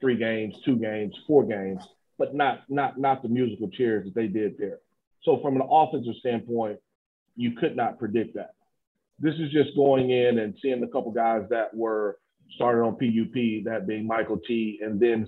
three 0.00 0.16
games, 0.16 0.56
two 0.64 0.76
games, 0.76 1.14
four 1.26 1.44
games, 1.44 1.86
but 2.18 2.34
not 2.34 2.60
not 2.68 2.98
not 2.98 3.22
the 3.22 3.28
musical 3.28 3.68
chairs 3.70 4.04
that 4.04 4.14
they 4.14 4.26
did 4.26 4.56
there. 4.58 4.78
So 5.22 5.40
from 5.40 5.56
an 5.56 5.66
offensive 5.68 6.14
standpoint, 6.20 6.78
you 7.36 7.52
could 7.52 7.76
not 7.76 7.98
predict 7.98 8.34
that. 8.34 8.54
This 9.18 9.34
is 9.34 9.50
just 9.50 9.74
going 9.76 10.10
in 10.10 10.38
and 10.38 10.54
seeing 10.60 10.82
a 10.82 10.88
couple 10.88 11.10
guys 11.12 11.42
that 11.50 11.74
were 11.74 12.18
started 12.56 12.82
on 12.82 12.94
PUP, 12.94 13.64
that 13.64 13.86
being 13.86 14.06
Michael 14.06 14.38
T, 14.46 14.80
and 14.82 15.00
then 15.00 15.26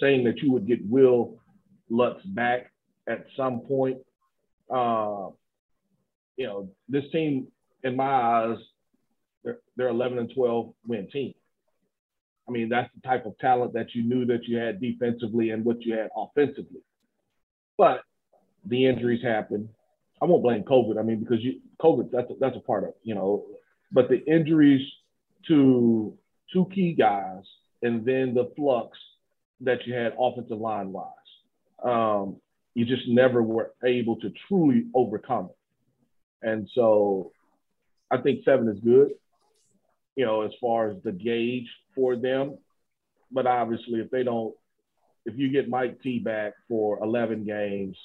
saying 0.00 0.24
that 0.24 0.38
you 0.38 0.52
would 0.52 0.66
get 0.66 0.78
Will 0.88 1.38
Lutz 1.90 2.22
back 2.26 2.70
at 3.08 3.26
some 3.36 3.60
point. 3.60 3.98
Uh, 4.70 5.28
you 6.36 6.46
know, 6.46 6.68
this 6.88 7.04
team, 7.12 7.48
in 7.82 7.96
my 7.96 8.04
eyes, 8.04 8.56
they're, 9.44 9.58
they're 9.76 9.88
11 9.88 10.18
and 10.18 10.32
12 10.34 10.72
win 10.86 11.08
team. 11.10 11.31
I 12.48 12.50
mean, 12.50 12.68
that's 12.68 12.90
the 12.94 13.06
type 13.06 13.24
of 13.26 13.38
talent 13.38 13.72
that 13.74 13.94
you 13.94 14.02
knew 14.02 14.24
that 14.26 14.44
you 14.44 14.58
had 14.58 14.80
defensively 14.80 15.50
and 15.50 15.64
what 15.64 15.82
you 15.82 15.94
had 15.94 16.10
offensively. 16.16 16.80
But 17.78 18.02
the 18.64 18.86
injuries 18.86 19.22
happen. 19.22 19.68
I 20.20 20.24
won't 20.24 20.42
blame 20.42 20.62
COVID. 20.62 20.98
I 20.98 21.02
mean, 21.02 21.20
because 21.20 21.42
you 21.42 21.60
COVID, 21.80 22.10
that's 22.12 22.30
a, 22.30 22.34
that's 22.40 22.56
a 22.56 22.60
part 22.60 22.84
of 22.84 22.94
you 23.02 23.14
know. 23.14 23.44
But 23.90 24.08
the 24.08 24.24
injuries 24.24 24.86
to 25.48 26.16
two 26.52 26.66
key 26.74 26.94
guys, 26.94 27.42
and 27.82 28.04
then 28.04 28.34
the 28.34 28.52
flux 28.56 28.96
that 29.60 29.86
you 29.86 29.94
had 29.94 30.14
offensive 30.18 30.58
line 30.58 30.92
wise, 30.92 31.08
um, 31.82 32.36
you 32.74 32.84
just 32.84 33.08
never 33.08 33.42
were 33.42 33.72
able 33.84 34.16
to 34.16 34.32
truly 34.48 34.86
overcome 34.94 35.46
it. 35.50 36.48
And 36.48 36.68
so, 36.74 37.32
I 38.10 38.18
think 38.18 38.44
seven 38.44 38.68
is 38.68 38.78
good. 38.80 39.10
You 40.16 40.26
know, 40.26 40.42
as 40.42 40.52
far 40.60 40.90
as 40.90 40.96
the 41.02 41.12
gauge 41.12 41.68
for 41.94 42.16
them, 42.16 42.58
but 43.30 43.46
obviously, 43.46 44.00
if 44.00 44.10
they 44.10 44.22
don't, 44.22 44.54
if 45.24 45.38
you 45.38 45.50
get 45.50 45.68
Mike 45.68 46.02
T 46.02 46.18
back 46.18 46.52
for 46.68 47.02
11 47.02 47.44
games 47.44 47.96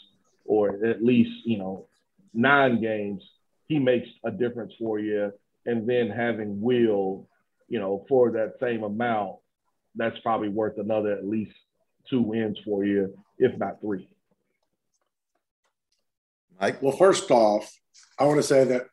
or 0.46 0.86
at 0.86 1.04
least 1.04 1.32
you 1.46 1.58
know 1.58 1.88
nine 2.34 2.82
games, 2.82 3.24
he 3.68 3.80
makes 3.80 4.08
a 4.24 4.32
difference 4.32 4.74
for 4.80 5.00
you. 5.00 5.32
And 5.66 5.88
then 5.88 6.10
having 6.10 6.62
Will, 6.62 7.28
you 7.68 7.80
know, 7.80 8.06
for 8.08 8.32
that 8.32 8.54
same 8.62 8.84
amount, 8.84 9.38
that's 9.96 10.18
probably 10.20 10.48
worth 10.48 10.78
another 10.78 11.12
at 11.12 11.28
least 11.28 11.52
two 12.10 12.22
wins 12.22 12.58
for 12.64 12.86
you, 12.86 13.18
if 13.38 13.58
not 13.58 13.82
three. 13.82 14.08
Mike? 16.60 16.82
Well, 16.82 16.96
first 16.96 17.30
off, 17.32 17.70
I 18.18 18.26
want 18.26 18.38
to 18.38 18.44
say 18.44 18.64
that 18.66 18.84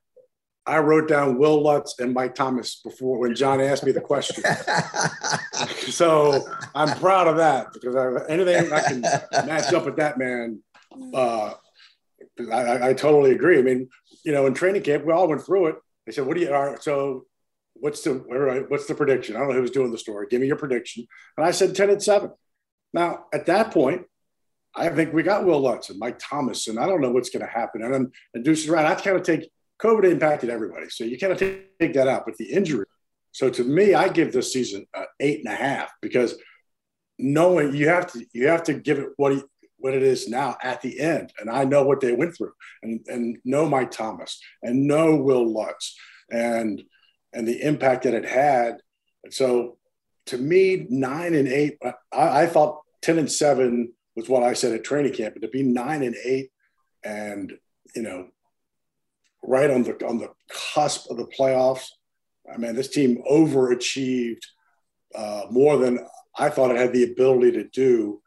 I 0.67 0.79
wrote 0.79 1.09
down 1.09 1.39
Will 1.39 1.63
Lutz 1.63 1.99
and 1.99 2.15
Mike 2.15 2.35
Thomas 2.35 2.77
before 2.77 3.19
when 3.19 3.35
John 3.35 3.61
asked 3.61 3.85
me 3.85 3.93
the 3.93 4.01
question. 4.01 4.43
so 5.91 6.47
I'm 6.75 6.99
proud 6.99 7.29
of 7.29 7.37
that 7.37 7.73
because 7.75 7.95
I, 7.95 8.27
anything 8.31 8.73
I 8.73 8.81
can 8.81 9.01
match 9.47 9.73
up 9.75 9.85
with 9.85 9.97
that 9.97 10.17
man, 10.17 10.63
uh, 11.13 11.53
I, 12.51 12.89
I, 12.89 12.95
totally 12.95 13.33
agree. 13.33 13.59
I 13.59 13.63
mean, 13.63 13.89
you 14.25 14.33
know, 14.33 14.47
in 14.47 14.55
training 14.55 14.83
camp, 14.83 15.05
we 15.05 15.13
all 15.13 15.29
went 15.29 15.45
through 15.45 15.67
it. 15.67 15.77
They 16.07 16.13
said, 16.13 16.27
"What 16.27 16.37
do 16.37 16.43
you 16.43 16.53
are?" 16.53 16.81
So, 16.81 17.27
what's 17.75 18.03
the 18.03 18.65
what's 18.69 18.87
the 18.87 18.95
prediction? 18.95 19.37
I 19.37 19.41
don't 19.41 19.49
know 19.49 19.55
who 19.55 19.63
was 19.63 19.71
doing 19.71 19.93
the 19.93 19.99
story. 19.99 20.27
Give 20.31 20.41
me 20.41 20.47
your 20.47 20.57
prediction. 20.57 21.07
And 21.37 21.47
I 21.47 21.51
said 21.51 21.75
ten 21.75 21.91
and 21.91 22.03
seven. 22.03 22.31
Now, 22.93 23.27
at 23.33 23.47
that 23.47 23.71
point, 23.71 24.03
I 24.75 24.89
think 24.89 25.13
we 25.13 25.23
got 25.23 25.45
Will 25.45 25.61
Lutz 25.61 25.91
and 25.91 25.99
Mike 25.99 26.19
Thomas, 26.19 26.69
and 26.69 26.79
I 26.79 26.87
don't 26.87 27.01
know 27.01 27.11
what's 27.11 27.31
going 27.31 27.45
to 27.45 27.51
happen. 27.51 27.83
And 27.83 27.93
then 27.93 28.13
and 28.33 28.45
Deuce 28.45 28.65
is 28.65 28.71
right. 28.71 28.87
I 28.87 28.95
kind 28.95 29.17
of 29.17 29.23
take 29.23 29.51
COVID 29.85 30.11
impacted 30.11 30.49
everybody, 30.49 30.89
so 30.89 31.05
you 31.05 31.19
kind 31.19 31.33
of 31.33 31.39
take, 31.39 31.93
that 31.93 32.09
out. 32.09 32.25
But 32.25 32.39
the 32.39 32.51
injury. 32.51 32.87
So 33.33 33.51
to 33.51 33.65
me, 33.65 33.95
I 33.95 34.09
give 34.09 34.33
this 34.33 34.53
season 34.53 34.87
eight 35.21 35.41
and 35.45 35.53
a 35.53 35.57
half 35.57 35.91
because 36.01 36.37
knowing 37.19 37.75
you 37.75 37.89
have 37.89 38.11
to 38.13 38.25
you 38.33 38.49
have 38.49 38.63
to 38.65 38.75
give 38.75 38.99
it 38.99 39.09
what 39.17 39.35
he, 39.35 39.43
what 39.77 39.93
it 39.93 40.03
is 40.03 40.29
now 40.29 40.57
at 40.63 40.81
the 40.81 40.99
end. 40.99 41.33
And 41.39 41.51
I 41.51 41.65
know 41.65 41.85
what 41.85 42.01
they 42.01 42.13
went 42.15 42.35
through 42.35 42.53
and, 42.83 43.05
and 43.07 43.37
know 43.45 43.69
Mike 43.69 43.91
Thomas 43.91 44.41
and 44.63 44.87
know 44.87 45.17
Will 45.17 45.47
Lutz 45.47 45.95
and 46.31 46.83
and 47.35 47.47
the 47.47 47.61
impact 47.61 48.05
that 48.05 48.15
it 48.15 48.25
had. 48.25 48.79
So 49.31 49.77
to 50.27 50.39
me, 50.39 50.87
nine 50.89 51.35
and 51.35 51.49
eight, 51.49 51.77
I, 51.85 51.93
I 52.45 52.47
thought 52.47 52.81
10 53.03 53.19
and 53.19 53.31
seven 53.31 53.93
was 54.17 54.29
what 54.29 54.43
I 54.43 54.55
said 54.55 54.73
at 54.73 54.85
training 54.85 55.13
camp, 55.13 55.35
but 55.35 55.43
to 55.43 55.49
be 55.49 55.63
nine 55.63 56.03
and 56.03 56.17
eight 56.25 56.51
and 57.05 57.53
you 57.95 58.03
know, 58.03 58.29
right 59.47 59.71
on 59.71 59.83
the 59.83 60.07
on 60.07 60.19
the 60.19 60.31
cusp 60.75 61.11
of 61.11 61.17
the 61.17 61.27
playoffs. 61.27 61.87
I 62.53 62.57
mean, 62.57 62.75
this 62.75 62.89
team 62.89 63.23
overachieved 63.31 64.43
uh, 65.15 65.43
more 65.51 65.77
than 65.79 66.07
I 66.37 66.51
thought 66.51 66.71
it 66.71 66.77
had 66.77 66.93
the 66.93 67.05
ability 67.05 67.53
to 67.53 67.65
do 67.65 68.21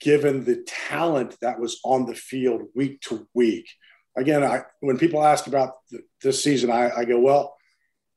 given 0.00 0.44
the 0.44 0.62
talent 0.66 1.36
that 1.40 1.58
was 1.58 1.80
on 1.84 2.06
the 2.06 2.14
field 2.14 2.62
week 2.74 3.00
to 3.00 3.26
week. 3.34 3.66
Again, 4.16 4.44
I, 4.44 4.62
when 4.80 4.98
people 4.98 5.24
ask 5.24 5.46
about 5.46 5.72
this 6.22 6.44
season, 6.44 6.70
I, 6.70 6.90
I 6.94 7.04
go, 7.04 7.18
well, 7.18 7.56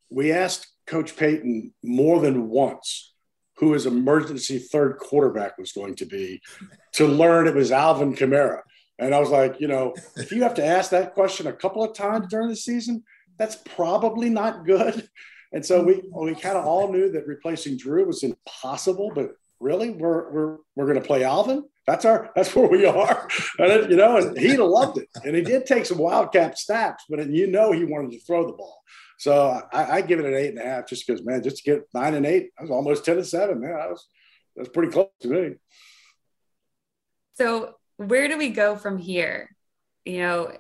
we 0.10 0.32
asked 0.32 0.68
Coach 0.86 1.16
Payton 1.16 1.74
more 1.84 2.20
than 2.20 2.50
once 2.50 3.14
who 3.58 3.74
his 3.74 3.86
emergency 3.86 4.60
third 4.60 4.98
quarterback 4.98 5.58
was 5.58 5.72
going 5.72 5.96
to 5.96 6.06
be 6.06 6.42
to 6.94 7.08
learn 7.08 7.48
it 7.48 7.56
was 7.56 7.72
Alvin 7.72 8.16
Kamara. 8.16 8.62
And 9.00 9.14
I 9.14 9.20
was 9.20 9.30
like, 9.30 9.60
you 9.60 9.68
know, 9.68 9.94
if 10.16 10.32
you 10.32 10.44
have 10.44 10.56
to 10.56 10.66
ask 10.66 10.92
that 10.92 11.14
question 11.14 11.48
a 11.48 11.54
couple 11.54 11.84
of 11.84 11.96
times 11.96 12.28
during 12.30 12.50
the 12.50 12.56
season, 12.56 13.04
that's 13.38 13.56
probably 13.56 14.30
not 14.30 14.66
good. 14.66 15.08
And 15.54 15.66
so 15.66 15.82
we 15.84 16.02
we 16.12 16.36
kind 16.36 16.58
of 16.58 16.66
all 16.66 16.92
knew 16.92 17.12
that 17.12 17.26
replacing 17.26 17.78
Drew 17.78 18.06
was 18.06 18.24
impossible, 18.24 19.12
but 19.16 19.32
really, 19.60 19.92
we're 19.92 20.32
we're 20.32 20.58
we're 20.76 20.86
going 20.86 21.02
to 21.02 21.08
play 21.08 21.24
Alvin? 21.24 21.64
That's 21.86 22.04
our 22.04 22.32
that's 22.36 22.54
where 22.56 22.68
we 22.68 22.86
are. 22.86 23.30
And 23.60 23.72
it, 23.72 23.90
you 23.90 23.96
know 23.96 24.18
and 24.18 24.38
he 24.38 24.58
loved 24.58 24.98
it. 24.98 25.08
And 25.24 25.36
he 25.36 25.42
did 25.42 25.66
take 25.66 25.86
some 25.86 26.00
wildcat 26.00 26.60
snaps 26.60 27.06
but 27.10 27.30
you 27.30 27.48
know 27.48 27.72
he 27.72 27.86
wanted 27.86 28.12
to 28.12 28.20
throw 28.20 28.46
the 28.46 28.54
ball. 28.54 28.82
So 29.18 29.62
I, 29.72 29.98
I 29.98 30.02
give 30.02 30.20
it 30.20 30.26
an 30.26 30.34
eight 30.34 30.50
and 30.50 30.60
a 30.60 30.66
half 30.66 30.88
just 30.88 31.08
because 31.08 31.24
man 31.24 31.42
just 31.42 31.64
to 31.64 31.72
get 31.72 31.88
nine 31.94 32.14
and 32.14 32.26
eight 32.26 32.50
i 32.60 32.62
was 32.62 32.70
almost 32.70 33.06
10 33.06 33.18
and 33.18 33.26
seven 33.26 33.62
man. 33.62 33.74
That 33.74 33.90
was 33.90 34.08
that's 34.56 34.70
pretty 34.70 34.92
close 34.92 35.08
to 35.22 35.28
me. 35.30 35.56
So 37.36 37.76
where 37.98 38.28
do 38.28 38.38
we 38.38 38.50
go 38.50 38.76
from 38.76 38.98
here 38.98 39.56
you 40.06 40.20
know 40.20 40.52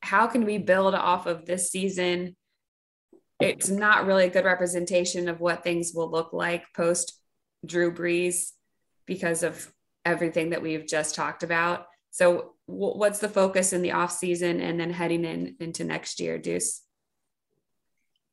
how 0.00 0.26
can 0.26 0.44
we 0.44 0.58
build 0.58 0.94
off 0.94 1.26
of 1.26 1.46
this 1.46 1.70
season 1.70 2.36
it's 3.40 3.68
not 3.68 4.06
really 4.06 4.26
a 4.26 4.30
good 4.30 4.44
representation 4.44 5.28
of 5.28 5.40
what 5.40 5.64
things 5.64 5.92
will 5.94 6.10
look 6.10 6.32
like 6.32 6.64
post 6.76 7.20
drew 7.64 7.92
brees 7.92 8.50
because 9.06 9.42
of 9.42 9.72
everything 10.04 10.50
that 10.50 10.62
we've 10.62 10.86
just 10.86 11.14
talked 11.14 11.42
about. 11.42 11.86
So 12.10 12.54
w- 12.68 12.96
what's 12.96 13.18
the 13.18 13.28
focus 13.28 13.72
in 13.72 13.82
the 13.82 13.92
off 13.92 14.12
season 14.12 14.60
and 14.60 14.78
then 14.78 14.90
heading 14.90 15.24
in 15.24 15.56
into 15.60 15.84
next 15.84 16.20
year, 16.20 16.38
Deuce? 16.38 16.82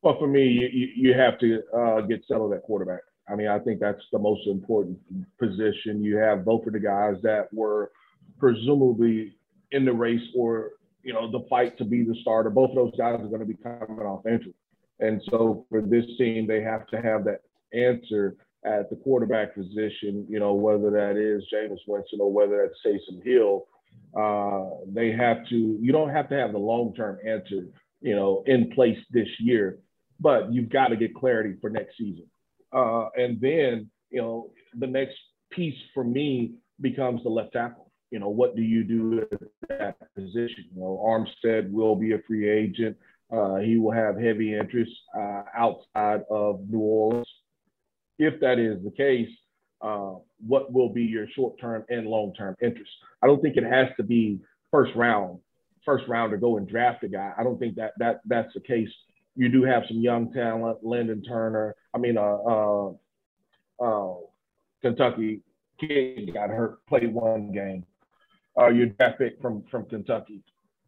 Well, 0.02 0.18
for 0.18 0.26
me, 0.26 0.46
you, 0.46 0.88
you 0.96 1.14
have 1.14 1.38
to 1.40 1.62
uh, 1.76 2.00
get 2.02 2.24
settled 2.26 2.52
at 2.54 2.62
quarterback. 2.62 3.00
I 3.28 3.36
mean, 3.36 3.48
I 3.48 3.58
think 3.58 3.80
that's 3.80 4.02
the 4.12 4.18
most 4.18 4.46
important 4.46 4.98
position. 5.38 6.02
You 6.02 6.16
have 6.16 6.44
both 6.44 6.66
of 6.66 6.72
the 6.72 6.80
guys 6.80 7.16
that 7.22 7.52
were 7.52 7.92
presumably 8.40 9.36
in 9.72 9.84
the 9.84 9.92
race 9.92 10.26
or 10.34 10.72
you 11.02 11.12
know 11.12 11.30
the 11.30 11.46
fight 11.48 11.78
to 11.78 11.84
be 11.84 12.02
the 12.02 12.16
starter. 12.22 12.50
Both 12.50 12.70
of 12.70 12.76
those 12.76 12.96
guys 12.96 13.20
are 13.20 13.28
going 13.28 13.40
to 13.40 13.46
be 13.46 13.54
coming 13.54 14.00
off 14.00 14.26
injury, 14.26 14.54
and 14.98 15.22
so 15.30 15.66
for 15.70 15.80
this 15.80 16.04
team, 16.18 16.46
they 16.46 16.62
have 16.62 16.86
to 16.88 17.00
have 17.00 17.24
that 17.24 17.42
answer 17.72 18.36
at 18.64 18.90
the 18.90 18.96
quarterback 18.96 19.54
position, 19.54 20.26
you 20.28 20.38
know, 20.38 20.52
whether 20.52 20.90
that 20.90 21.16
is 21.16 21.42
Jameis 21.52 21.78
Winston 21.86 22.20
or 22.20 22.30
whether 22.30 22.68
that's 22.68 22.78
Taysom 22.84 23.24
Hill, 23.24 23.66
uh, 24.14 24.84
they 24.86 25.12
have 25.12 25.46
to, 25.48 25.78
you 25.80 25.92
don't 25.92 26.10
have 26.10 26.28
to 26.28 26.34
have 26.34 26.52
the 26.52 26.58
long 26.58 26.94
term 26.94 27.18
answer, 27.26 27.66
you 28.00 28.14
know, 28.14 28.42
in 28.46 28.70
place 28.72 28.98
this 29.10 29.28
year, 29.38 29.78
but 30.18 30.52
you've 30.52 30.68
got 30.68 30.88
to 30.88 30.96
get 30.96 31.14
clarity 31.14 31.56
for 31.60 31.70
next 31.70 31.96
season. 31.96 32.26
Uh, 32.72 33.08
and 33.16 33.40
then, 33.40 33.90
you 34.10 34.20
know, 34.20 34.50
the 34.78 34.86
next 34.86 35.16
piece 35.50 35.78
for 35.94 36.04
me 36.04 36.54
becomes 36.80 37.22
the 37.22 37.30
left 37.30 37.52
tackle. 37.52 37.89
You 38.10 38.18
know, 38.18 38.28
what 38.28 38.56
do 38.56 38.62
you 38.62 38.84
do 38.84 39.26
at 39.30 39.40
that 39.68 40.14
position? 40.14 40.64
You 40.74 40.80
know, 40.80 41.00
Armstead 41.04 41.70
will 41.70 41.94
be 41.94 42.12
a 42.12 42.18
free 42.26 42.48
agent. 42.48 42.96
Uh, 43.32 43.56
he 43.56 43.76
will 43.76 43.92
have 43.92 44.18
heavy 44.18 44.56
interest 44.56 44.90
uh, 45.16 45.42
outside 45.56 46.22
of 46.30 46.68
New 46.68 46.80
Orleans 46.80 47.26
if 48.20 48.38
that 48.40 48.58
is 48.58 48.82
the 48.84 48.90
case, 48.90 49.30
uh, 49.80 50.12
what 50.46 50.72
will 50.72 50.90
be 50.90 51.02
your 51.02 51.26
short-term 51.34 51.84
and 51.88 52.06
long-term 52.06 52.54
interest? 52.60 52.90
I 53.22 53.26
don't 53.26 53.40
think 53.40 53.56
it 53.56 53.64
has 53.64 53.88
to 53.96 54.02
be 54.02 54.38
first 54.70 54.94
round, 54.94 55.38
first 55.86 56.06
round 56.06 56.30
to 56.32 56.36
go 56.36 56.58
and 56.58 56.68
draft 56.68 57.02
a 57.02 57.08
guy. 57.08 57.32
I 57.36 57.42
don't 57.42 57.58
think 57.58 57.76
that 57.76 57.92
that 57.98 58.20
that's 58.26 58.52
the 58.52 58.60
case. 58.60 58.90
You 59.36 59.48
do 59.48 59.62
have 59.62 59.84
some 59.88 60.00
young 60.00 60.32
talent, 60.34 60.78
Landon 60.82 61.22
Turner. 61.22 61.74
I 61.94 61.98
mean, 61.98 62.18
uh, 62.18 62.20
uh, 62.20 62.92
uh 63.82 64.14
Kentucky 64.82 65.40
kid 65.80 66.34
got 66.34 66.50
hurt, 66.50 66.84
played 66.86 67.12
one 67.14 67.52
game. 67.52 67.86
Uh, 68.58 68.68
your 68.68 68.86
draft 68.86 69.18
pick 69.18 69.40
from 69.40 69.64
from 69.70 69.84
Kentucky. 69.86 70.42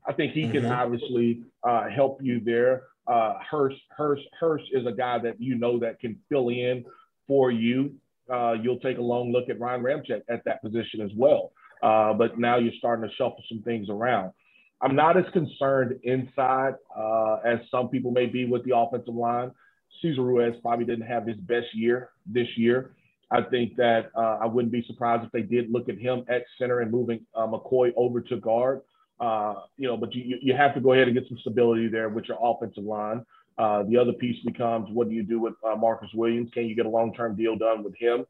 I 0.07 0.13
think 0.13 0.33
he 0.33 0.43
can 0.49 0.65
mm-hmm. 0.65 0.73
obviously 0.73 1.43
uh, 1.63 1.89
help 1.89 2.19
you 2.23 2.41
there. 2.41 2.85
Uh, 3.07 3.35
Hurst, 3.49 3.81
Hurst, 3.97 4.23
Hurst 4.39 4.65
is 4.73 4.87
a 4.87 4.93
guy 4.93 5.19
that 5.19 5.41
you 5.41 5.55
know 5.57 5.79
that 5.81 6.01
can 6.01 6.19
fill 6.29 6.49
in 6.49 6.85
for 7.27 7.51
you. 7.51 7.95
Uh, 8.33 8.53
you'll 8.53 8.81
take 8.81 8.99
a 8.99 9.03
long 9.03 9.33
look 9.33 9.49
at 9.49 9.59
Ryan 9.61 9.83
Ramczyk 9.83 10.23
at 10.29 10.45
that 10.45 10.63
position 10.63 11.01
as 11.01 11.11
well. 11.17 11.53
Uh, 11.83 12.13
but 12.15 12.39
now 12.39 12.59
you're 12.59 12.73
starting 12.79 13.09
to 13.09 13.15
shuffle 13.17 13.43
some 13.49 13.63
things 13.63 13.89
around. 13.89 14.33
I'm 14.81 14.97
not 14.97 15.17
as 15.17 15.25
concerned 15.33 15.99
inside 16.03 16.75
uh, 16.97 17.37
as 17.45 17.59
some 17.71 17.89
people 17.89 18.11
may 18.11 18.27
be 18.27 18.45
with 18.45 18.65
the 18.65 18.77
offensive 18.77 19.15
line. 19.15 19.53
Cesar 20.01 20.23
Ruiz 20.23 20.55
probably 20.63 20.85
didn't 20.85 21.07
have 21.07 21.27
his 21.27 21.37
best 21.39 21.67
year 21.75 22.11
this 22.27 22.49
year. 22.57 22.93
I 23.33 23.41
think 23.41 23.77
that 23.77 24.11
uh, 24.15 24.39
I 24.43 24.47
wouldn't 24.47 24.73
be 24.73 24.85
surprised 24.87 25.25
if 25.25 25.33
they 25.33 25.41
did 25.41 25.73
look 25.73 25.89
at 25.89 25.99
him 25.99 26.25
at 26.29 26.45
center 26.59 26.81
and 26.81 26.91
moving 26.91 27.25
uh, 27.35 27.47
McCoy 27.47 27.93
over 27.97 28.21
to 28.21 28.37
guard. 28.37 28.83
Uh, 29.19 29.55
you 29.79 29.89
know, 29.89 29.97
but 29.97 30.15
you, 30.15 30.37
you 30.43 30.55
have 30.55 30.75
to 30.75 30.81
go 30.81 30.93
ahead 30.93 31.09
and 31.09 31.17
get 31.17 31.27
some 31.29 31.39
stability 31.39 31.89
there 31.89 32.11
with 32.11 32.27
your 32.27 32.39
offensive 32.43 32.85
line. 32.85 33.25
Uh, 33.57 33.85
the 33.85 33.97
other 33.97 34.13
piece 34.13 34.43
becomes 34.45 34.89
what 34.91 35.09
do 35.09 35.15
you 35.15 35.23
do 35.23 35.41
with 35.41 35.55
uh, 35.67 35.77
Marcus 35.77 36.11
Williams? 36.15 36.51
Can 36.53 36.67
you 36.67 36.75
get 36.75 36.85
a 36.85 36.89
long 36.89 37.15
term 37.15 37.35
deal 37.35 37.57
done 37.57 37.83
with 37.83 37.95
him? 37.97 38.27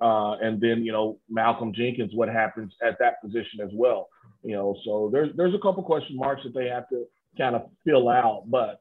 Uh, 0.00 0.32
and 0.38 0.60
then, 0.60 0.84
you 0.84 0.90
know, 0.90 1.18
Malcolm 1.28 1.72
Jenkins, 1.72 2.12
what 2.14 2.28
happens 2.28 2.72
at 2.84 2.98
that 2.98 3.22
position 3.22 3.60
as 3.62 3.70
well? 3.72 4.08
You 4.42 4.56
know, 4.56 4.76
so 4.84 5.08
there's 5.12 5.30
there's 5.36 5.54
a 5.54 5.58
couple 5.58 5.84
question 5.84 6.16
marks 6.16 6.42
that 6.42 6.54
they 6.54 6.66
have 6.66 6.88
to 6.88 7.04
kind 7.38 7.54
of 7.54 7.70
fill 7.84 8.08
out. 8.08 8.44
But 8.46 8.80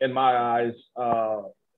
in 0.00 0.12
my 0.12 0.36
eyes, 0.36 0.72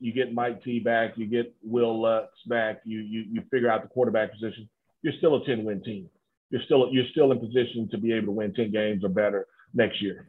you 0.01 0.13
get 0.13 0.33
Mike 0.33 0.63
T 0.63 0.79
back, 0.79 1.17
you 1.17 1.27
get 1.27 1.55
Will 1.63 2.01
Lutz 2.01 2.33
back, 2.47 2.81
you 2.85 3.01
you 3.01 3.25
you 3.31 3.43
figure 3.51 3.71
out 3.71 3.83
the 3.83 3.89
quarterback 3.89 4.33
position. 4.33 4.69
You're 5.03 5.15
still 5.19 5.37
a 5.37 5.45
10 5.45 5.65
win 5.65 5.83
team. 5.83 6.09
You're 6.51 6.63
still 6.63 6.89
you're 6.93 7.07
still 7.11 7.33
in 7.33 7.39
position 7.39 7.89
to 7.91 7.99
be 7.99 8.13
able 8.13 8.27
to 8.27 8.33
win 8.33 8.55
10 8.55 8.71
games 8.73 9.05
or 9.05 9.09
better 9.09 9.47
next 9.75 10.01
year. 10.01 10.29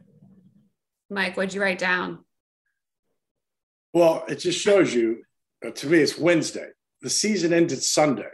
Mike, 1.08 1.36
what'd 1.36 1.54
you 1.54 1.62
write 1.62 1.78
down? 1.78 2.20
Well, 3.92 4.24
it 4.28 4.36
just 4.36 4.60
shows 4.60 4.94
you. 4.94 5.22
Uh, 5.64 5.70
to 5.70 5.88
me, 5.88 5.98
it's 5.98 6.16
Wednesday. 6.16 6.68
The 7.02 7.10
season 7.10 7.52
ended 7.52 7.82
Sunday, 7.82 8.30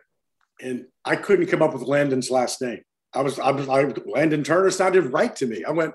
and 0.60 0.86
I 1.04 1.16
couldn't 1.16 1.46
come 1.46 1.62
up 1.62 1.72
with 1.72 1.82
Landon's 1.82 2.30
last 2.30 2.60
name. 2.60 2.82
I 3.14 3.22
was, 3.22 3.38
I 3.38 3.50
was, 3.50 3.68
I, 3.68 3.84
Landon 4.04 4.44
Turner 4.44 4.70
sounded 4.70 5.12
right 5.12 5.34
to 5.36 5.46
me. 5.46 5.64
I 5.64 5.70
went, 5.70 5.94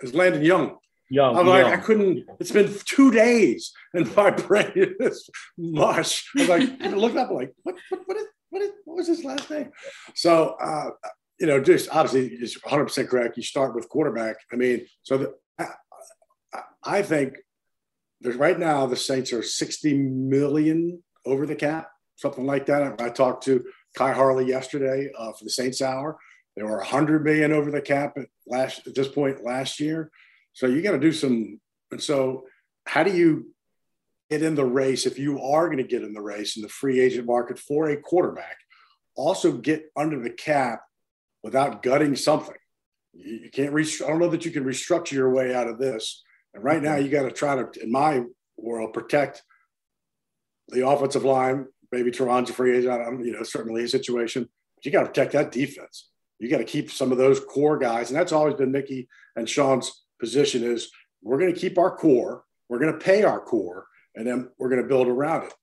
is 0.00 0.14
Landon 0.14 0.42
Young? 0.42 0.78
Young. 1.10 1.36
I'm 1.36 1.46
like, 1.46 1.64
I 1.64 1.76
couldn't. 1.76 2.26
It's 2.38 2.50
been 2.50 2.72
two 2.84 3.10
days, 3.10 3.72
and 3.94 4.14
my 4.14 4.30
brain 4.48 4.72
is 4.74 5.30
mush. 5.56 6.28
I 6.36 6.40
was 6.40 6.48
like, 6.48 6.68
I 6.82 6.88
looked 6.90 7.16
up, 7.16 7.30
like, 7.30 7.54
what, 7.62 7.76
what, 7.88 8.00
what 8.06 8.16
is, 8.16 8.26
what 8.50 8.62
is, 8.62 8.70
what 8.84 8.96
was 8.96 9.06
his 9.06 9.24
last 9.24 9.50
name? 9.50 9.70
So, 10.14 10.56
uh, 10.60 10.90
you 11.40 11.46
know, 11.46 11.60
just 11.60 11.88
obviously, 11.90 12.36
it's 12.36 12.62
100 12.62 12.84
percent 12.84 13.08
correct. 13.08 13.36
You 13.36 13.42
start 13.42 13.74
with 13.74 13.88
quarterback. 13.88 14.36
I 14.52 14.56
mean, 14.56 14.86
so 15.02 15.18
the, 15.18 15.34
I, 15.58 16.60
I 16.82 17.02
think 17.02 17.38
there's 18.20 18.36
right 18.36 18.58
now 18.58 18.86
the 18.86 18.96
Saints 18.96 19.32
are 19.32 19.42
60 19.42 19.96
million 19.96 21.02
over 21.24 21.46
the 21.46 21.54
cap, 21.54 21.88
something 22.16 22.44
like 22.44 22.66
that. 22.66 23.00
I 23.00 23.08
talked 23.10 23.44
to 23.44 23.64
Khai 23.96 24.14
Harley 24.14 24.46
yesterday 24.46 25.10
uh, 25.16 25.32
for 25.32 25.44
the 25.44 25.50
Saints 25.50 25.80
Hour. 25.80 26.18
They 26.56 26.62
were 26.64 26.78
100 26.78 27.24
million 27.24 27.52
over 27.52 27.70
the 27.70 27.80
cap 27.80 28.18
at 28.18 28.26
last 28.46 28.86
at 28.86 28.94
this 28.94 29.08
point 29.08 29.44
last 29.44 29.78
year. 29.78 30.10
So 30.58 30.66
you 30.66 30.82
got 30.82 30.90
to 30.90 30.98
do 30.98 31.12
some. 31.12 31.60
And 31.92 32.02
so, 32.02 32.46
how 32.84 33.04
do 33.04 33.16
you 33.16 33.54
get 34.28 34.42
in 34.42 34.56
the 34.56 34.64
race 34.64 35.06
if 35.06 35.16
you 35.16 35.40
are 35.40 35.66
going 35.66 35.78
to 35.78 35.84
get 35.84 36.02
in 36.02 36.12
the 36.12 36.20
race 36.20 36.56
in 36.56 36.62
the 36.62 36.68
free 36.68 36.98
agent 36.98 37.26
market 37.26 37.60
for 37.60 37.88
a 37.88 37.96
quarterback? 37.96 38.56
Also, 39.14 39.52
get 39.52 39.84
under 39.96 40.20
the 40.20 40.30
cap 40.30 40.80
without 41.44 41.84
gutting 41.84 42.16
something. 42.16 42.56
You, 43.12 43.48
can't. 43.52 43.72
Rest- 43.72 44.02
I 44.02 44.08
don't 44.08 44.18
know 44.18 44.30
that 44.30 44.44
you 44.44 44.50
can 44.50 44.64
restructure 44.64 45.12
your 45.12 45.32
way 45.32 45.54
out 45.54 45.68
of 45.68 45.78
this. 45.78 46.24
And 46.52 46.64
right 46.64 46.82
now, 46.82 46.96
you 46.96 47.08
got 47.08 47.22
to 47.22 47.30
try 47.30 47.54
to, 47.54 47.68
in 47.80 47.92
my 47.92 48.24
world, 48.56 48.92
protect 48.92 49.44
the 50.70 50.88
offensive 50.88 51.24
line. 51.24 51.66
Maybe 51.92 52.10
Terron's 52.10 52.50
a 52.50 52.52
free 52.52 52.76
agent. 52.76 52.94
I 52.94 53.04
don't, 53.04 53.24
you 53.24 53.30
know, 53.30 53.44
certainly 53.44 53.84
a 53.84 53.88
situation. 53.88 54.48
But 54.74 54.84
you 54.84 54.90
got 54.90 55.02
to 55.02 55.06
protect 55.06 55.34
that 55.34 55.52
defense. 55.52 56.08
You 56.40 56.50
got 56.50 56.58
to 56.58 56.64
keep 56.64 56.90
some 56.90 57.12
of 57.12 57.18
those 57.18 57.38
core 57.38 57.78
guys, 57.78 58.10
and 58.10 58.18
that's 58.18 58.32
always 58.32 58.54
been 58.54 58.72
Mickey 58.72 59.08
and 59.36 59.48
Sean's 59.48 60.04
position. 60.18 60.62
Is 60.62 60.90
we're 61.22 61.38
going 61.38 61.54
to 61.54 61.60
keep 61.60 61.78
our 61.78 61.96
core, 61.96 62.44
we're 62.68 62.78
going 62.78 62.92
to 62.92 62.98
pay 62.98 63.22
our 63.22 63.40
core, 63.40 63.86
and 64.14 64.26
then 64.26 64.50
we're 64.58 64.68
going 64.68 64.82
to 64.82 64.88
build 64.88 65.08
around 65.08 65.44
it. 65.44 65.54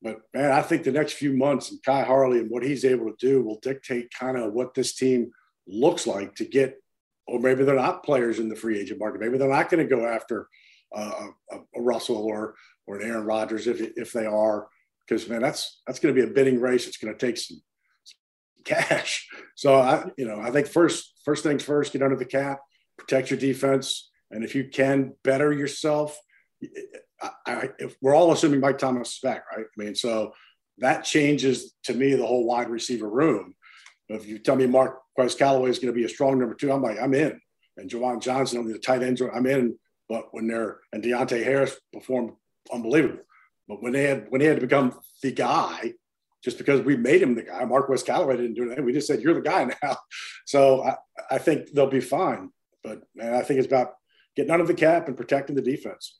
But 0.00 0.20
man, 0.32 0.52
I 0.52 0.62
think 0.62 0.84
the 0.84 0.92
next 0.92 1.14
few 1.14 1.32
months 1.32 1.70
and 1.70 1.82
Khai 1.82 2.06
Harley 2.06 2.38
and 2.38 2.50
what 2.50 2.62
he's 2.62 2.84
able 2.84 3.06
to 3.06 3.16
do 3.18 3.42
will 3.42 3.58
dictate 3.60 4.12
kind 4.12 4.36
of 4.36 4.52
what 4.52 4.74
this 4.74 4.94
team 4.94 5.32
looks 5.66 6.06
like 6.06 6.36
to 6.36 6.44
get, 6.44 6.80
or 7.26 7.40
maybe 7.40 7.64
they're 7.64 7.74
not 7.74 8.04
players 8.04 8.38
in 8.38 8.48
the 8.48 8.56
free 8.56 8.78
agent 8.78 9.00
market. 9.00 9.20
Maybe 9.20 9.38
they're 9.38 9.48
not 9.48 9.68
going 9.68 9.86
to 9.86 9.96
go 9.96 10.06
after 10.06 10.48
uh, 10.96 11.26
a, 11.50 11.56
a 11.76 11.82
Russell 11.82 12.16
or 12.16 12.54
or 12.86 12.96
an 12.96 13.06
Aaron 13.06 13.26
Rodgers 13.26 13.66
if 13.66 13.80
if 13.96 14.12
they 14.12 14.24
are, 14.24 14.68
because 15.06 15.28
man, 15.28 15.42
that's 15.42 15.82
that's 15.86 15.98
going 15.98 16.14
to 16.14 16.20
be 16.20 16.26
a 16.26 16.32
bidding 16.32 16.60
race. 16.60 16.86
It's 16.86 16.96
going 16.96 17.12
to 17.12 17.26
take 17.26 17.36
some, 17.36 17.60
some 18.04 18.64
cash. 18.64 19.28
So 19.56 19.74
I, 19.74 20.04
you 20.16 20.26
know, 20.26 20.40
I 20.40 20.50
think 20.50 20.68
first 20.68 21.12
first 21.24 21.42
things 21.42 21.64
first, 21.64 21.92
get 21.92 22.02
under 22.02 22.16
the 22.16 22.24
cap, 22.24 22.60
protect 22.98 23.30
your 23.30 23.38
defense, 23.38 24.10
and 24.30 24.44
if 24.44 24.54
you 24.54 24.68
can 24.68 25.14
better 25.24 25.52
yourself, 25.52 26.18
I, 27.46 27.70
we're 28.00 28.14
all 28.14 28.32
assuming 28.32 28.60
Mike 28.60 28.78
Thomas 28.78 29.14
is 29.14 29.20
back, 29.22 29.44
right? 29.50 29.66
I 29.66 29.82
mean, 29.82 29.94
so 29.94 30.32
that 30.78 31.04
changes 31.04 31.74
to 31.84 31.94
me 31.94 32.14
the 32.14 32.26
whole 32.26 32.44
wide 32.44 32.68
receiver 32.68 33.08
room. 33.08 33.54
If 34.08 34.26
you 34.26 34.38
tell 34.38 34.56
me 34.56 34.66
Mark 34.66 35.00
Quez 35.18 35.36
Callaway 35.36 35.70
is 35.70 35.78
going 35.78 35.92
to 35.92 35.98
be 35.98 36.04
a 36.04 36.08
strong 36.08 36.38
number 36.38 36.54
two, 36.54 36.72
I'm 36.72 36.82
like, 36.82 36.98
I'm 37.00 37.14
in. 37.14 37.40
And 37.76 37.90
Juwan 37.90 38.22
Johnson 38.22 38.58
on 38.58 38.66
the 38.66 38.78
tight 38.78 39.02
ends, 39.02 39.20
I'm 39.20 39.46
in. 39.46 39.78
But 40.08 40.28
when 40.32 40.48
they're 40.48 40.78
and 40.92 41.02
Deonte 41.02 41.44
Harris 41.44 41.78
performed 41.92 42.32
unbelievable. 42.72 43.22
But 43.68 43.82
when 43.82 43.92
they 43.92 44.04
had 44.04 44.26
when 44.30 44.40
he 44.40 44.46
had 44.46 44.56
to 44.56 44.66
become 44.66 44.98
the 45.22 45.32
guy, 45.32 45.92
just 46.42 46.56
because 46.56 46.80
we 46.80 46.96
made 46.96 47.22
him 47.22 47.34
the 47.34 47.42
guy, 47.42 47.64
Marquez 47.64 48.02
Callaway 48.02 48.36
didn't 48.36 48.54
do 48.54 48.64
anything. 48.64 48.84
We 48.84 48.94
just 48.94 49.06
said 49.06 49.20
you're 49.20 49.34
the 49.34 49.42
guy 49.42 49.70
now. 49.82 49.96
So 50.46 50.82
I, 50.82 50.94
I 51.32 51.36
think 51.36 51.72
they'll 51.72 51.90
be 51.90 52.00
fine. 52.00 52.50
But 52.82 53.02
man, 53.14 53.34
I 53.34 53.42
think 53.42 53.58
it's 53.58 53.66
about 53.66 53.94
getting 54.36 54.50
under 54.50 54.66
the 54.66 54.74
cap 54.74 55.08
and 55.08 55.16
protecting 55.16 55.56
the 55.56 55.62
defense. 55.62 56.18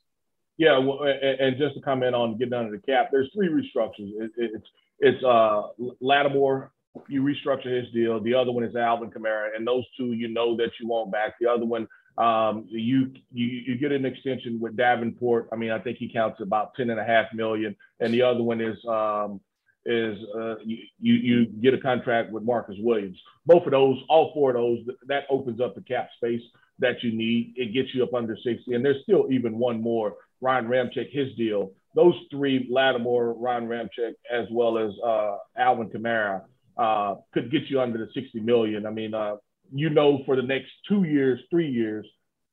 Yeah, 0.57 0.79
well, 0.79 1.05
and 1.05 1.57
just 1.57 1.77
to 1.77 1.81
comment 1.81 2.17
on 2.17 2.37
getting 2.37 2.55
under 2.55 2.73
the 2.73 2.83
cap, 2.83 3.11
there's 3.13 3.31
three 3.33 3.49
restructures. 3.49 4.11
It's 4.37 4.67
it's 4.99 5.25
uh, 5.25 5.69
Lattimore, 6.01 6.73
you 7.09 7.23
restructure 7.23 7.75
his 7.75 7.93
deal. 7.93 8.21
The 8.21 8.35
other 8.35 8.51
one 8.51 8.65
is 8.65 8.75
Alvin 8.75 9.11
Kamara, 9.11 9.55
and 9.57 9.67
those 9.67 9.85
two 9.97 10.13
you 10.15 10.29
know 10.29 10.57
that 10.57 10.71
you 10.81 10.89
want 10.89 11.13
back. 11.13 11.35
The 11.41 11.49
other 11.49 11.65
one 11.65 11.87
um, 12.19 12.67
you, 12.69 13.13
you 13.33 13.47
you 13.47 13.79
get 13.79 13.93
an 13.93 14.05
extension 14.05 14.59
with 14.59 14.77
Davenport. 14.77 15.49
I 15.53 15.57
mean, 15.57 15.71
I 15.71 15.79
think 15.79 15.99
he 15.99 16.13
counts 16.13 16.41
about 16.41 16.75
ten 16.75 16.91
and 16.91 16.99
a 16.99 17.05
half 17.05 17.27
million, 17.33 17.77
and 18.01 18.13
the 18.13 18.23
other 18.23 18.43
one 18.43 18.61
is 18.61 18.77
um, 18.87 19.41
is 19.89 20.19
uh, 20.37 20.57
you, 20.65 20.79
you 21.01 21.47
get 21.47 21.73
a 21.73 21.79
contract 21.79 22.31
with 22.31 22.43
Marcus 22.43 22.77
Williams. 22.79 23.19
Both 23.47 23.65
of 23.65 23.73
those, 23.73 23.97
all 24.09 24.33
four 24.35 24.51
of 24.51 24.57
those, 24.57 24.81
that 25.07 25.25
opens 25.31 25.61
up 25.61 25.75
the 25.75 25.81
cap 25.81 26.11
space 26.17 26.43
that 26.79 27.03
you 27.03 27.13
need. 27.13 27.55
It 27.57 27.73
gets 27.73 27.95
you 27.95 28.05
up 28.05 28.13
under 28.15 28.37
sixty, 28.37 28.75
and 28.75 28.85
there's 28.85 29.03
still 29.03 29.27
even 29.31 29.59
one 29.59 29.81
more. 29.81 30.15
Ryan 30.41 30.67
Ramczyk, 30.67 31.11
his 31.11 31.35
deal. 31.37 31.73
Those 31.95 32.15
three, 32.31 32.69
Lattimore, 32.71 33.33
Ryan 33.33 33.67
Ramczyk, 33.67 34.13
as 34.31 34.47
well 34.53 34.79
as 34.79 34.93
uh, 35.05 35.39
Alvin 35.57 35.89
Kamara, 35.89 36.43
uh, 36.77 37.17
could 37.33 37.51
get 37.51 37.63
you 37.69 37.81
under 37.81 37.99
the 37.99 38.09
60 38.13 38.39
million. 38.41 38.87
I 38.87 38.91
mean, 38.91 39.15
uh, 39.15 39.37
you 39.73 39.91
know 39.91 40.23
for 40.25 40.37
the 40.37 40.43
next 40.43 40.69
two 40.87 41.05
years, 41.05 41.41
three 41.51 41.69
years, 41.69 42.07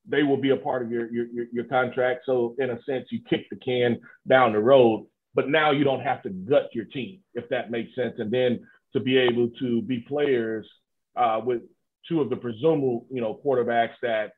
they 0.07 0.23
will 0.23 0.37
be 0.37 0.51
a 0.51 0.57
part 0.57 0.83
of 0.83 0.91
your, 0.91 1.11
your, 1.11 1.45
your, 1.51 1.65
contract. 1.65 2.21
So 2.25 2.55
in 2.59 2.69
a 2.69 2.81
sense, 2.83 3.07
you 3.09 3.19
kick 3.27 3.49
the 3.49 3.55
can 3.55 3.99
down 4.27 4.53
the 4.53 4.59
road, 4.59 5.07
but 5.35 5.49
now 5.49 5.71
you 5.71 5.83
don't 5.83 6.01
have 6.01 6.23
to 6.23 6.29
gut 6.29 6.69
your 6.73 6.85
team, 6.85 7.19
if 7.33 7.47
that 7.49 7.69
makes 7.69 7.93
sense. 7.93 8.15
And 8.17 8.31
then 8.31 8.65
to 8.93 8.99
be 8.99 9.17
able 9.17 9.49
to 9.59 9.81
be 9.81 9.99
players 9.99 10.67
uh, 11.15 11.41
with 11.43 11.61
two 12.07 12.21
of 12.21 12.29
the 12.29 12.37
presumable, 12.37 13.05
you 13.11 13.21
know, 13.21 13.39
quarterbacks 13.45 13.95
that 14.01 14.31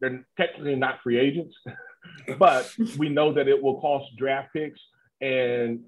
they're 0.00 0.24
technically 0.36 0.76
not 0.76 0.98
free 1.02 1.18
agents, 1.18 1.54
but 2.38 2.70
we 2.98 3.08
know 3.08 3.32
that 3.32 3.48
it 3.48 3.60
will 3.60 3.80
cost 3.80 4.06
draft 4.16 4.50
picks 4.54 4.80
and 5.20 5.80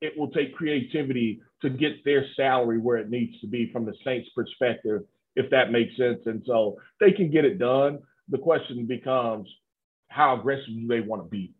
it 0.00 0.16
will 0.16 0.30
take 0.30 0.54
creativity 0.54 1.40
to 1.60 1.68
get 1.68 2.04
their 2.04 2.24
salary 2.36 2.78
where 2.78 2.98
it 2.98 3.10
needs 3.10 3.40
to 3.40 3.48
be 3.48 3.70
from 3.72 3.84
the 3.84 3.94
Saints' 4.04 4.28
perspective 4.34 5.02
if 5.36 5.50
that 5.50 5.72
makes 5.72 5.96
sense. 5.96 6.20
And 6.26 6.42
so 6.46 6.76
they 7.00 7.12
can 7.12 7.30
get 7.30 7.44
it 7.44 7.58
done. 7.58 8.00
The 8.28 8.38
question 8.38 8.86
becomes 8.86 9.48
how 10.08 10.38
aggressive 10.38 10.66
do 10.66 10.86
they 10.86 11.00
want 11.00 11.22
to 11.22 11.28
be? 11.28 11.54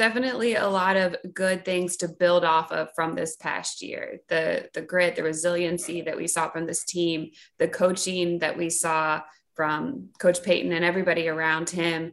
Definitely 0.00 0.54
a 0.54 0.66
lot 0.66 0.96
of 0.96 1.14
good 1.34 1.62
things 1.62 1.98
to 1.98 2.08
build 2.08 2.42
off 2.42 2.72
of 2.72 2.88
from 2.94 3.14
this 3.14 3.36
past 3.36 3.82
year. 3.82 4.20
The 4.30 4.70
the 4.72 4.80
grit, 4.80 5.14
the 5.14 5.22
resiliency 5.22 6.00
that 6.00 6.16
we 6.16 6.26
saw 6.26 6.48
from 6.48 6.64
this 6.64 6.84
team, 6.84 7.32
the 7.58 7.68
coaching 7.68 8.38
that 8.38 8.56
we 8.56 8.70
saw 8.70 9.20
from 9.54 10.08
Coach 10.18 10.42
Payton 10.42 10.72
and 10.72 10.86
everybody 10.86 11.28
around 11.28 11.68
him 11.68 12.12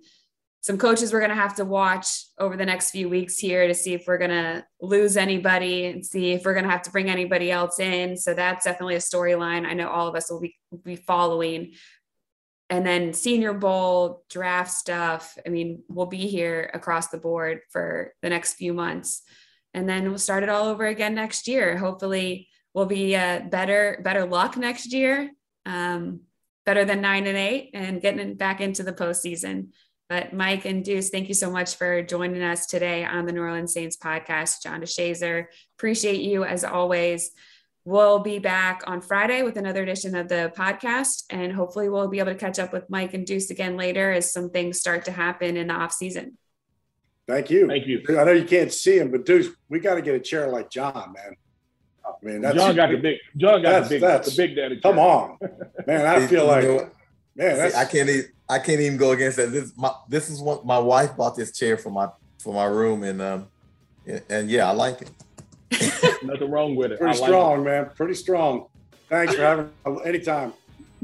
some 0.68 0.78
coaches 0.78 1.14
we're 1.14 1.20
going 1.20 1.30
to 1.30 1.36
have 1.36 1.56
to 1.56 1.64
watch 1.64 2.26
over 2.40 2.58
the 2.58 2.66
next 2.66 2.92
few 2.92 3.08
weeks 3.08 3.38
here 3.38 3.70
to 3.70 3.74
see 3.74 3.94
if 3.94 4.04
we're 4.06 4.18
going 4.18 4.32
to 4.32 4.66
lose 4.82 5.16
anybody 5.16 5.86
and 5.86 6.06
see 6.06 6.34
if 6.34 6.44
we're 6.44 6.54
going 6.54 6.66
to 6.66 6.70
have 6.70 6.82
to 6.82 6.92
bring 6.92 7.10
anybody 7.10 7.50
else 7.50 7.80
in. 7.80 8.18
So 8.18 8.34
that's 8.34 8.66
definitely 8.66 8.96
a 8.96 9.00
storyline 9.00 9.66
I 9.66 9.74
know 9.74 9.88
all 9.88 10.10
of 10.10 10.16
us 10.16 10.30
will 10.30 10.42
be, 10.42 10.58
be 10.84 10.98
following. 10.98 11.72
And 12.70 12.86
then 12.86 13.14
Senior 13.14 13.54
Bowl 13.54 14.24
draft 14.30 14.72
stuff. 14.72 15.38
I 15.46 15.50
mean, 15.50 15.84
we'll 15.88 16.08
be 16.08 16.28
here 16.28 16.70
across 16.74 17.08
the 17.08 17.18
board 17.18 17.62
for 17.72 18.14
the 18.22 18.30
next 18.30 18.56
few 18.56 18.74
months. 18.74 19.22
And 19.74 19.88
then 19.88 20.10
we'll 20.10 20.18
start 20.18 20.44
it 20.44 20.50
all 20.50 20.68
over 20.68 20.86
again 20.86 21.16
next 21.16 21.48
year. 21.48 21.78
Hopefully, 21.78 22.50
we'll 22.74 22.86
be 22.86 23.16
uh, 23.16 23.42
better 23.50 24.02
better 24.04 24.26
luck 24.26 24.58
next 24.58 24.92
year, 24.92 25.32
um, 25.66 26.22
better 26.66 26.84
than 26.84 27.02
nine 27.02 27.26
and 27.26 27.38
eight, 27.38 27.72
and 27.74 28.02
getting 28.02 28.36
back 28.36 28.60
into 28.60 28.84
the 28.84 28.94
postseason. 28.94 29.70
But 30.10 30.34
Mike 30.34 30.66
and 30.66 30.86
Deuce, 30.86 31.10
thank 31.10 31.28
you 31.28 31.34
so 31.34 31.52
much 31.52 31.76
for 31.76 32.02
joining 32.02 32.42
us 32.42 32.66
today 32.66 33.04
on 33.04 33.26
the 33.26 33.34
New 33.34 33.42
Orleans 33.42 33.74
Saints 33.74 33.98
podcast. 33.98 34.62
John 34.64 34.82
DeShazier, 34.82 35.48
appreciate 35.78 36.22
you 36.22 36.46
as 36.46 36.64
always. 36.64 37.32
We'll 37.88 38.20
be 38.20 38.38
back 38.38 38.84
on 38.86 39.00
Friday 39.00 39.44
with 39.44 39.56
another 39.56 39.82
edition 39.82 40.14
of 40.14 40.28
the 40.28 40.52
podcast. 40.58 41.24
And 41.30 41.54
hopefully, 41.54 41.88
we'll 41.88 42.10
be 42.10 42.20
able 42.20 42.34
to 42.34 42.38
catch 42.38 42.60
up 42.60 42.74
with 42.74 42.90
Mike 42.90 43.14
and 43.14 43.26
Deuce 43.26 43.50
again 43.50 43.78
later 43.78 44.12
as 44.12 44.32
some 44.32 44.50
things 44.50 44.78
start 44.78 45.06
to 45.06 45.12
happen 45.12 45.56
in 45.56 45.68
the 45.68 45.74
off 45.74 45.94
season. 45.94 46.38
Thank 47.28 47.50
you. 47.50 47.68
Thank 47.68 47.88
you. 47.88 48.04
I 48.10 48.26
know 48.26 48.34
you 48.34 48.46
can't 48.46 48.72
see 48.74 48.98
him, 48.98 49.10
but 49.10 49.26
Deuce, 49.26 49.48
we 49.70 49.80
got 49.80 49.96
to 49.96 50.02
get 50.02 50.16
a 50.16 50.20
chair 50.20 50.48
like 50.50 50.70
John, 50.70 51.14
man. 51.16 51.36
I 52.06 52.26
mean, 52.26 52.42
that's, 52.42 52.56
John 52.58 52.76
got 52.76 52.92
the 52.92 52.98
big. 52.98 53.18
John 53.38 53.62
got 53.62 53.70
That's- 53.72 53.90
the 53.90 53.96
big. 53.96 54.02
that's- 54.02 54.36
the 54.36 54.48
big 54.48 54.56
daddy. 54.56 54.80
come 54.82 55.00
on, 55.00 55.38
man. 55.86 56.06
I 56.06 56.28
feel 56.28 56.46
like, 56.46 56.66
man, 56.66 57.58
that's 57.58 57.76
I 57.76 57.86
can't 57.86 58.10
even 58.10 58.26
I 58.50 58.60
can't 58.60 58.80
even 58.82 58.98
go 58.98 59.12
against 59.12 59.38
that. 59.38 59.52
This 59.52 59.74
my 59.78 59.92
this 60.10 60.30
is 60.30 60.42
what 60.42 60.66
my 60.66 60.80
wife 60.80 61.16
bought 61.18 61.36
this 61.36 61.52
chair 61.52 61.78
for 61.78 61.90
my 61.90 62.08
for 62.40 62.54
my 62.54 62.64
room 62.66 63.04
and 63.04 63.22
um 63.22 63.48
and, 64.06 64.22
and 64.30 64.50
yeah, 64.50 64.70
I 64.70 64.72
like 64.72 65.02
it. 65.02 65.12
Nothing 66.24 66.50
wrong 66.52 66.76
with 66.76 66.92
it. 66.92 67.00
pretty 67.00 67.18
I 67.18 67.20
like 67.20 67.28
strong, 67.30 67.64
man. 67.64 67.90
Pretty 67.96 68.14
strong. 68.16 68.68
Thanks 69.10 69.36
for 69.36 69.42
having 69.42 69.70
me 69.86 70.02
anytime. 70.06 70.54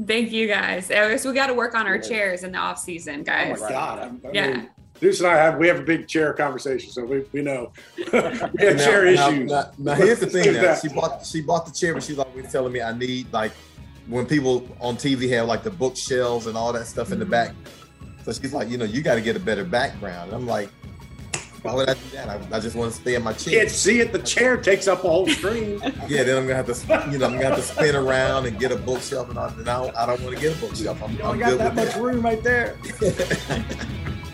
Thank 0.06 0.32
you 0.32 0.46
guys. 0.48 0.90
I 0.90 1.08
guess 1.10 1.24
we 1.24 1.32
got 1.32 1.46
to 1.46 1.54
work 1.54 1.74
on 1.74 1.86
our 1.86 1.98
chairs 1.98 2.42
in 2.42 2.52
the 2.52 2.58
off 2.58 2.78
season, 2.78 3.20
Oh 3.20 3.24
guys. 3.24 3.60
my 3.60 3.68
God. 3.68 4.20
I, 4.24 4.28
I 4.28 4.32
Yeah. 4.32 4.46
mean, 4.56 4.70
Deuce 5.00 5.20
and 5.20 5.28
I 5.28 5.36
have 5.36 5.58
we 5.58 5.66
have 5.68 5.80
a 5.80 5.82
big 5.82 6.08
chair 6.08 6.32
conversation, 6.32 6.90
so 6.90 7.04
we, 7.04 7.24
we 7.32 7.42
know 7.42 7.72
we 7.96 8.04
have 8.12 8.52
Now- 8.54 8.76
chair 8.76 9.04
now- 9.04 9.28
issues. 9.28 9.50
Now, 9.50 9.70
now 9.78 9.94
here's 9.94 10.20
the 10.20 10.26
thing. 10.26 10.52
Now. 10.54 10.62
that. 10.62 10.80
She 10.82 10.88
bought 10.88 11.26
she 11.26 11.40
bought 11.42 11.66
the 11.66 11.72
chair, 11.72 11.94
but 11.94 12.02
she's 12.02 12.18
always 12.18 12.50
telling 12.50 12.72
me 12.72 12.80
I 12.82 12.92
need 12.96 13.32
like 13.32 13.52
when 14.08 14.26
people 14.26 14.68
on 14.80 14.96
TV 14.96 15.28
have 15.30 15.46
like 15.46 15.62
the 15.62 15.70
bookshelves 15.70 16.46
and 16.46 16.56
all 16.56 16.72
that 16.72 16.86
stuff 16.86 17.12
in 17.12 17.18
the 17.18 17.24
Mhm. 17.24 17.30
back. 17.30 17.52
So 18.24 18.32
she's 18.32 18.52
like, 18.54 18.68
you 18.70 18.78
know, 18.78 18.84
you 18.84 19.02
got 19.02 19.14
to 19.16 19.20
get 19.20 19.36
a 19.36 19.40
better 19.40 19.64
background. 19.64 20.32
And 20.32 20.34
I'm 20.40 20.46
like, 20.46 20.70
why 21.64 21.72
would 21.72 21.88
I 21.88 21.94
do 21.94 22.00
that? 22.12 22.28
I, 22.28 22.56
I 22.56 22.60
just 22.60 22.76
want 22.76 22.92
to 22.92 23.00
stay 23.00 23.14
in 23.14 23.22
my 23.22 23.32
chair. 23.32 23.60
Can't 23.60 23.70
see 23.70 24.00
it. 24.00 24.12
The 24.12 24.18
chair 24.18 24.58
takes 24.58 24.86
up 24.86 25.02
a 25.02 25.08
whole 25.08 25.26
screen. 25.26 25.80
Yeah, 26.06 26.22
then 26.22 26.36
I'm 26.36 26.46
gonna 26.46 26.56
have 26.62 26.66
to, 26.66 27.10
you 27.10 27.16
know, 27.16 27.24
I'm 27.24 27.32
gonna 27.32 27.46
have 27.46 27.56
to 27.56 27.62
spin 27.62 27.96
around 27.96 28.44
and 28.44 28.58
get 28.60 28.70
a 28.70 28.76
bookshelf 28.76 29.30
and 29.30 29.38
all. 29.38 29.48
And 29.48 29.66
I 29.66 29.82
don't, 29.82 29.96
I 29.96 30.04
don't 30.06 30.20
want 30.22 30.34
to 30.36 30.40
get 30.42 30.54
a 30.54 30.60
bookshelf. 30.60 31.02
I'm, 31.02 31.12
You 31.16 31.22
I'm 31.22 31.30
only 31.30 31.44
good 31.44 31.58
got 31.58 31.74
that 31.74 31.86
much 31.86 31.96
room 31.96 32.20
right 32.22 32.42
there. 32.42 32.76
that. 32.82 33.86